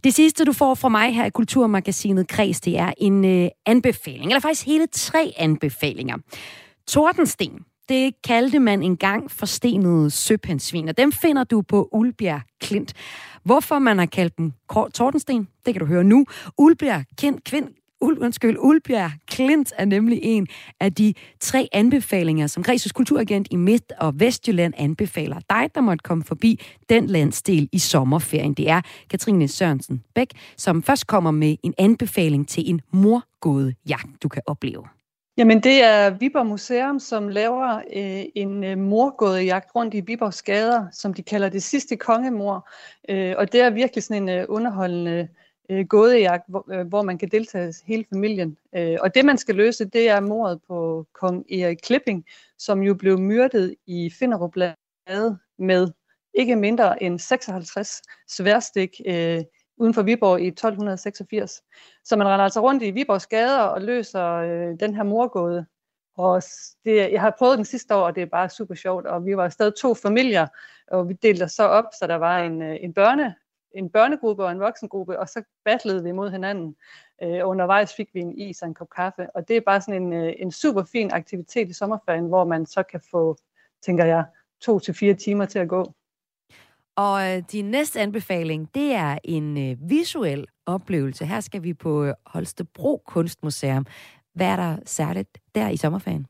[0.04, 4.24] Det sidste, du får fra mig her i Kulturmagasinet Kreds, det er en øh, anbefaling,
[4.24, 6.16] eller faktisk hele tre anbefalinger.
[6.88, 12.94] Tordensten, det kaldte man engang forstenede søpindsvin, og dem finder du på Ulbjerg Klint.
[13.44, 14.52] Hvorfor man har kaldt dem
[14.94, 16.26] Tordensten, det kan du høre nu.
[16.58, 17.68] Ulbjerg Klint, Kvind,
[18.02, 20.46] Ul, undskyld, Ulbjerg Klint er nemlig en
[20.80, 26.02] af de tre anbefalinger, som Græsus kulturagent i Midt- og Vestjylland anbefaler dig, der måtte
[26.02, 28.54] komme forbi den landsdel i sommerferien.
[28.54, 28.80] Det er
[29.10, 34.42] Katrine Sørensen Bæk, som først kommer med en anbefaling til en morgåde jagt, du kan
[34.46, 34.84] opleve.
[35.36, 40.86] Jamen det er Viborg Museum, som laver øh, en øh, morgådejagt rundt i Viborgs gader,
[40.92, 42.68] som de kalder det sidste kongemor.
[43.08, 45.28] Øh, og det er virkelig sådan en øh, underholdende
[45.70, 48.58] øh, gådejagt, hvor, øh, hvor man kan deltage hele familien.
[48.76, 52.24] Øh, og det man skal løse, det er mordet på kong Erik Klipping,
[52.58, 54.56] som jo blev myrdet i Finderup
[55.58, 55.88] med
[56.34, 59.42] ikke mindre end 56 sværstik øh,
[59.76, 61.62] uden for Viborg i 1286.
[62.04, 65.66] Så man render altså rundt i Viborgs gader og løser øh, den her morgåde.
[66.16, 66.42] Og
[66.84, 69.06] det, jeg har prøvet den sidste år, og det er bare super sjovt.
[69.06, 70.46] Og vi var stadig to familier,
[70.86, 73.34] og vi delte os så op, så der var en, øh, en, børne,
[73.74, 76.76] en børnegruppe og en voksengruppe, og så battlede vi mod hinanden.
[77.22, 80.02] Øh, undervejs fik vi en is og en kop kaffe, og det er bare sådan
[80.02, 83.36] en, øh, en super fin aktivitet i sommerferien, hvor man så kan få,
[83.82, 84.24] tænker jeg,
[84.60, 85.92] to til fire timer til at gå.
[86.96, 91.26] Og øh, din næste anbefaling, det er en øh, visuel oplevelse.
[91.26, 93.86] Her skal vi på øh, Holstebro Kunstmuseum.
[94.34, 96.26] Hvad er der særligt der i sommerferien?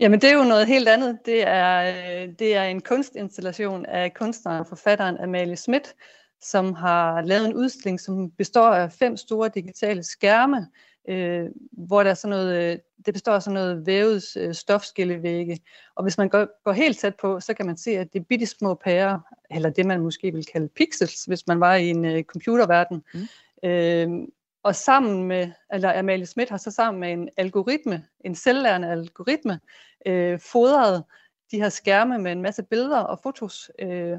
[0.00, 1.18] Jamen, det er jo noget helt andet.
[1.26, 5.94] Det er, øh, det er en kunstinstallation af kunstneren og forfatteren Amalie Schmidt,
[6.40, 10.66] som har lavet en udstilling, som består af fem store digitale skærme,
[11.08, 15.60] øh, hvor der er sådan noget, øh, det består af sådan noget vævet øh, stofskillevægge.
[15.94, 18.24] Og hvis man går, går helt tæt på, så kan man se, at det er
[18.24, 19.18] bitte små pærer,
[19.50, 23.04] eller det man måske vil kalde pixels, hvis man var i en øh, computerverden.
[23.14, 23.68] Mm.
[23.68, 24.28] Øh,
[24.62, 29.60] og sammen med, eller Amalie Schmidt har så sammen med en algoritme, en selvlærende algoritme,
[30.06, 31.04] øh, fodret
[31.50, 33.70] de her skærme med en masse billeder og fotos.
[33.78, 34.18] Øh,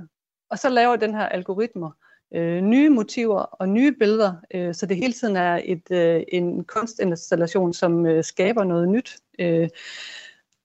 [0.50, 1.92] og så laver den her algoritmer
[2.36, 6.64] øh, nye motiver og nye billeder, øh, så det hele tiden er et, øh, en
[6.64, 9.18] kunstinstallation, som øh, skaber noget nyt.
[9.40, 9.70] Øh,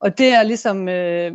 [0.00, 1.32] og det er ligesom, øh,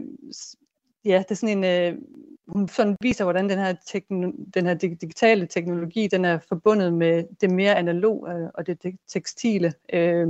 [1.05, 2.01] ja, det er sådan en, øh,
[2.47, 7.23] hun sådan viser, hvordan den her, tekno- den her digitale teknologi, den er forbundet med
[7.41, 10.27] det mere analog øh, og det tekstile, øh,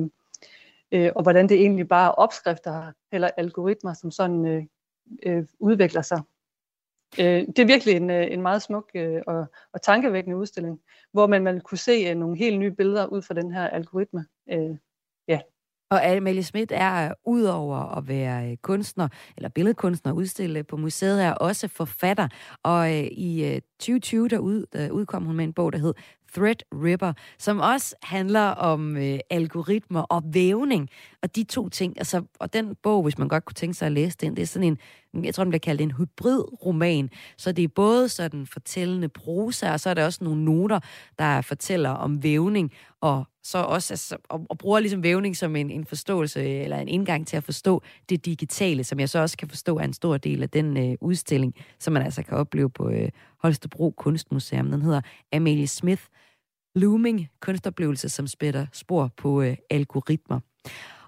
[0.91, 4.63] øh, og hvordan det egentlig bare er opskrifter eller algoritmer, som sådan øh,
[5.25, 6.21] øh, udvikler sig.
[7.19, 10.79] Øh, det er virkelig en, øh, en meget smuk øh, og, og tankevækkende udstilling,
[11.11, 14.25] hvor man, man kunne se øh, nogle helt nye billeder ud fra den her algoritme.
[14.51, 14.77] Øh,
[15.27, 15.39] ja.
[15.91, 19.07] Og Amalie Schmidt er øh, udover at være øh, kunstner,
[19.37, 22.27] eller billedkunstner, udstille på museet, er også forfatter.
[22.63, 25.93] Og i 2020 der, ud, der udkom hun med en bog, der hed
[26.35, 30.89] Threadripper, som også handler om øh, algoritmer og vævning,
[31.23, 33.91] og de to ting, altså, og den bog, hvis man godt kunne tænke sig at
[33.91, 34.77] læse den, det er sådan
[35.13, 39.71] en, jeg tror, den bliver kaldt en hybridroman, så det er både sådan fortællende prosa,
[39.71, 40.79] og så er der også nogle noter,
[41.19, 42.71] der fortæller om vævning,
[43.01, 46.87] og så også altså, og, og bruger ligesom vævning som en, en forståelse, eller en
[46.87, 50.17] indgang til at forstå det digitale, som jeg så også kan forstå er en stor
[50.17, 53.09] del af den øh, udstilling, som man altså kan opleve på øh,
[53.41, 54.71] Holstebro Kunstmuseum.
[54.71, 56.03] Den hedder Amelie Smith
[56.75, 60.39] Looming kunstoplevelse, som spætter spor på øh, algoritmer.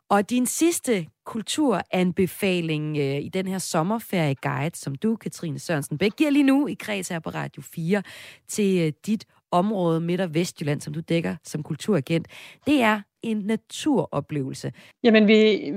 [0.09, 6.29] Og din sidste kulturanbefaling øh, i den her sommerferieguide, som du, Katrine Sørensen Bæk, giver
[6.29, 8.03] lige nu i kreds her på Radio 4
[8.47, 12.27] til øh, dit område Midt- og Vestjylland, som du dækker som kulturagent,
[12.67, 14.73] det er en naturoplevelse.
[15.03, 15.73] Jamen, vi,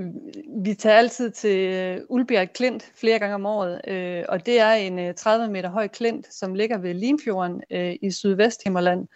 [0.65, 4.73] vi tager altid til øh, Ulbjerg Klint flere gange om året, øh, og det er
[4.73, 9.09] en øh, 30 meter høj klint, som ligger ved Limfjorden øh, i Sydvesthimmerland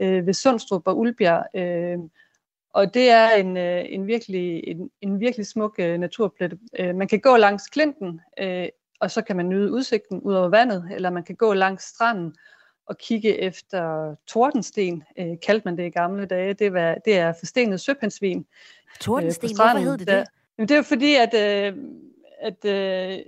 [0.00, 1.46] øh, ved Sundstrup og Ulbjerg.
[1.54, 1.98] Øh,
[2.74, 6.58] og det er en, øh, en, virkelig, en, en virkelig smuk øh, naturplet.
[6.78, 8.68] Øh, man kan gå langs klinten, øh,
[9.00, 12.34] og så kan man nyde udsigten ud over vandet, eller man kan gå langs stranden
[12.86, 16.54] og kigge efter tordensten, øh, kaldte man det i gamle dage.
[16.54, 18.46] Det, var, det er forstenet søpindsvin.
[19.00, 20.24] Tordensten, øh, hvorfor hed det det?
[20.58, 21.76] jamen, det er fordi, at, øh,
[22.40, 23.18] at øh,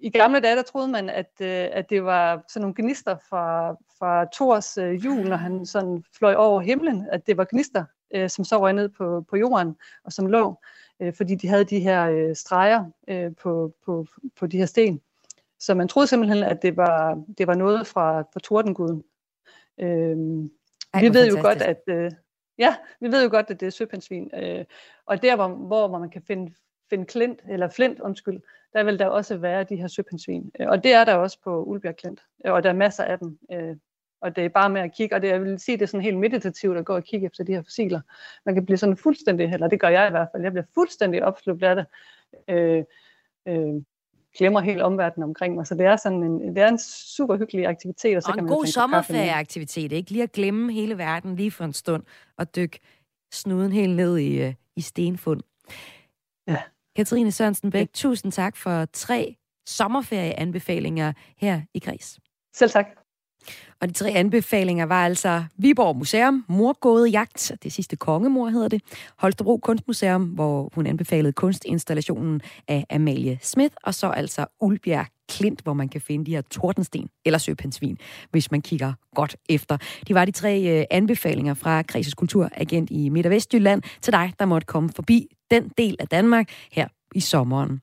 [0.00, 3.72] i gamle dage, der troede man, at, øh, at det var sådan nogle gnister fra,
[3.98, 7.84] fra Thors øh, jul, når han sådan fløj over himlen, at det var gnister,
[8.14, 10.60] øh, som så røg ned på, på jorden, og som lå,
[11.00, 14.06] øh, fordi de havde de her øh, streger øh, på, på,
[14.36, 15.00] på de her sten.
[15.66, 19.04] Så man troede simpelthen, at det var, det var noget fra, fra tordenguden.
[19.80, 20.50] Øhm,
[20.94, 22.10] Ej, vi ved jo godt, at øh,
[22.58, 24.30] ja, vi ved jo godt, at det er søpindsvin.
[24.34, 24.64] Øh,
[25.06, 26.54] og der, hvor, hvor man kan finde,
[26.90, 28.40] finde klint, eller flint, undskyld,
[28.72, 30.50] der vil der også være de her søpindsvin.
[30.60, 33.18] Øh, og det er der også på Ulbjerg Klint, øh, og der er masser af
[33.18, 33.38] dem.
[33.52, 33.76] Øh,
[34.20, 36.04] og det er bare med at kigge, og det, jeg vil sige, det er sådan
[36.04, 38.00] helt meditativt at gå og kigge efter de her fossiler.
[38.46, 41.24] Man kan blive sådan fuldstændig, eller det gør jeg i hvert fald, jeg bliver fuldstændig
[41.24, 41.86] opslugt af det.
[42.48, 42.84] Øh,
[43.48, 43.82] øh,
[44.36, 45.66] glemmer helt omverdenen omkring mig.
[45.66, 48.16] Så det er sådan en, det er en super hyggelig aktivitet.
[48.16, 50.10] Og, så og kan en man god sommerferieaktivitet, ikke?
[50.10, 52.02] Lige at glemme hele verden lige for en stund
[52.38, 52.80] og dykke
[53.32, 55.40] snuden helt ned i, øh, i stenfund.
[56.48, 56.62] Ja.
[56.96, 57.86] Katrine Sørensen Bæk, ja.
[57.94, 62.18] tusind tak for tre sommerferieanbefalinger her i Græs.
[62.54, 62.86] Selv tak.
[63.80, 68.82] Og de tre anbefalinger var altså Viborg Museum, Morgåde Jagt, det sidste kongemor hedder det,
[69.18, 75.72] Holstebro Kunstmuseum, hvor hun anbefalede kunstinstallationen af Amalie Smith, og så altså Ulbjerg Klint, hvor
[75.72, 77.98] man kan finde de her tordensten eller søpensvin,
[78.30, 79.76] hvis man kigger godt efter.
[80.08, 84.32] De var de tre øh, anbefalinger fra Kreses Kulturagent i Midt- og Vestjylland til dig,
[84.38, 87.80] der måtte komme forbi den del af Danmark her i sommeren.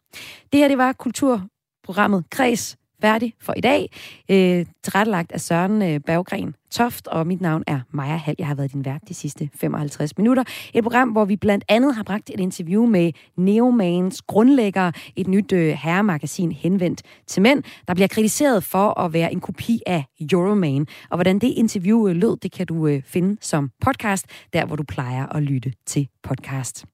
[0.51, 3.89] Det her, det var kulturprogrammet Kreds færdig for i dag.
[4.29, 6.55] Øh, tilrettelagt af Søren øh, Berggren.
[6.71, 8.35] Toft, og mit navn er Maja Hall.
[8.39, 10.43] Jeg har været din vært de sidste 55 minutter.
[10.73, 15.51] Et program, hvor vi blandt andet har bragt et interview med Neomans grundlægger, et nyt
[15.51, 20.87] øh, herremagasin henvendt til mænd, der bliver kritiseret for at være en kopi af Euroman.
[21.09, 24.75] Og hvordan det interview øh, lød, det kan du øh, finde som podcast, der hvor
[24.75, 26.85] du plejer at lytte til podcast.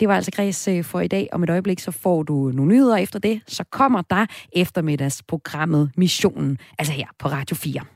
[0.00, 1.28] Det var altså Græs øh, for i dag.
[1.32, 3.40] Om et øjeblik, så får du øh, nogle nyheder efter det.
[3.46, 7.95] Så kommer der eftermiddagsprogrammet Missionen, altså her på Radio 4.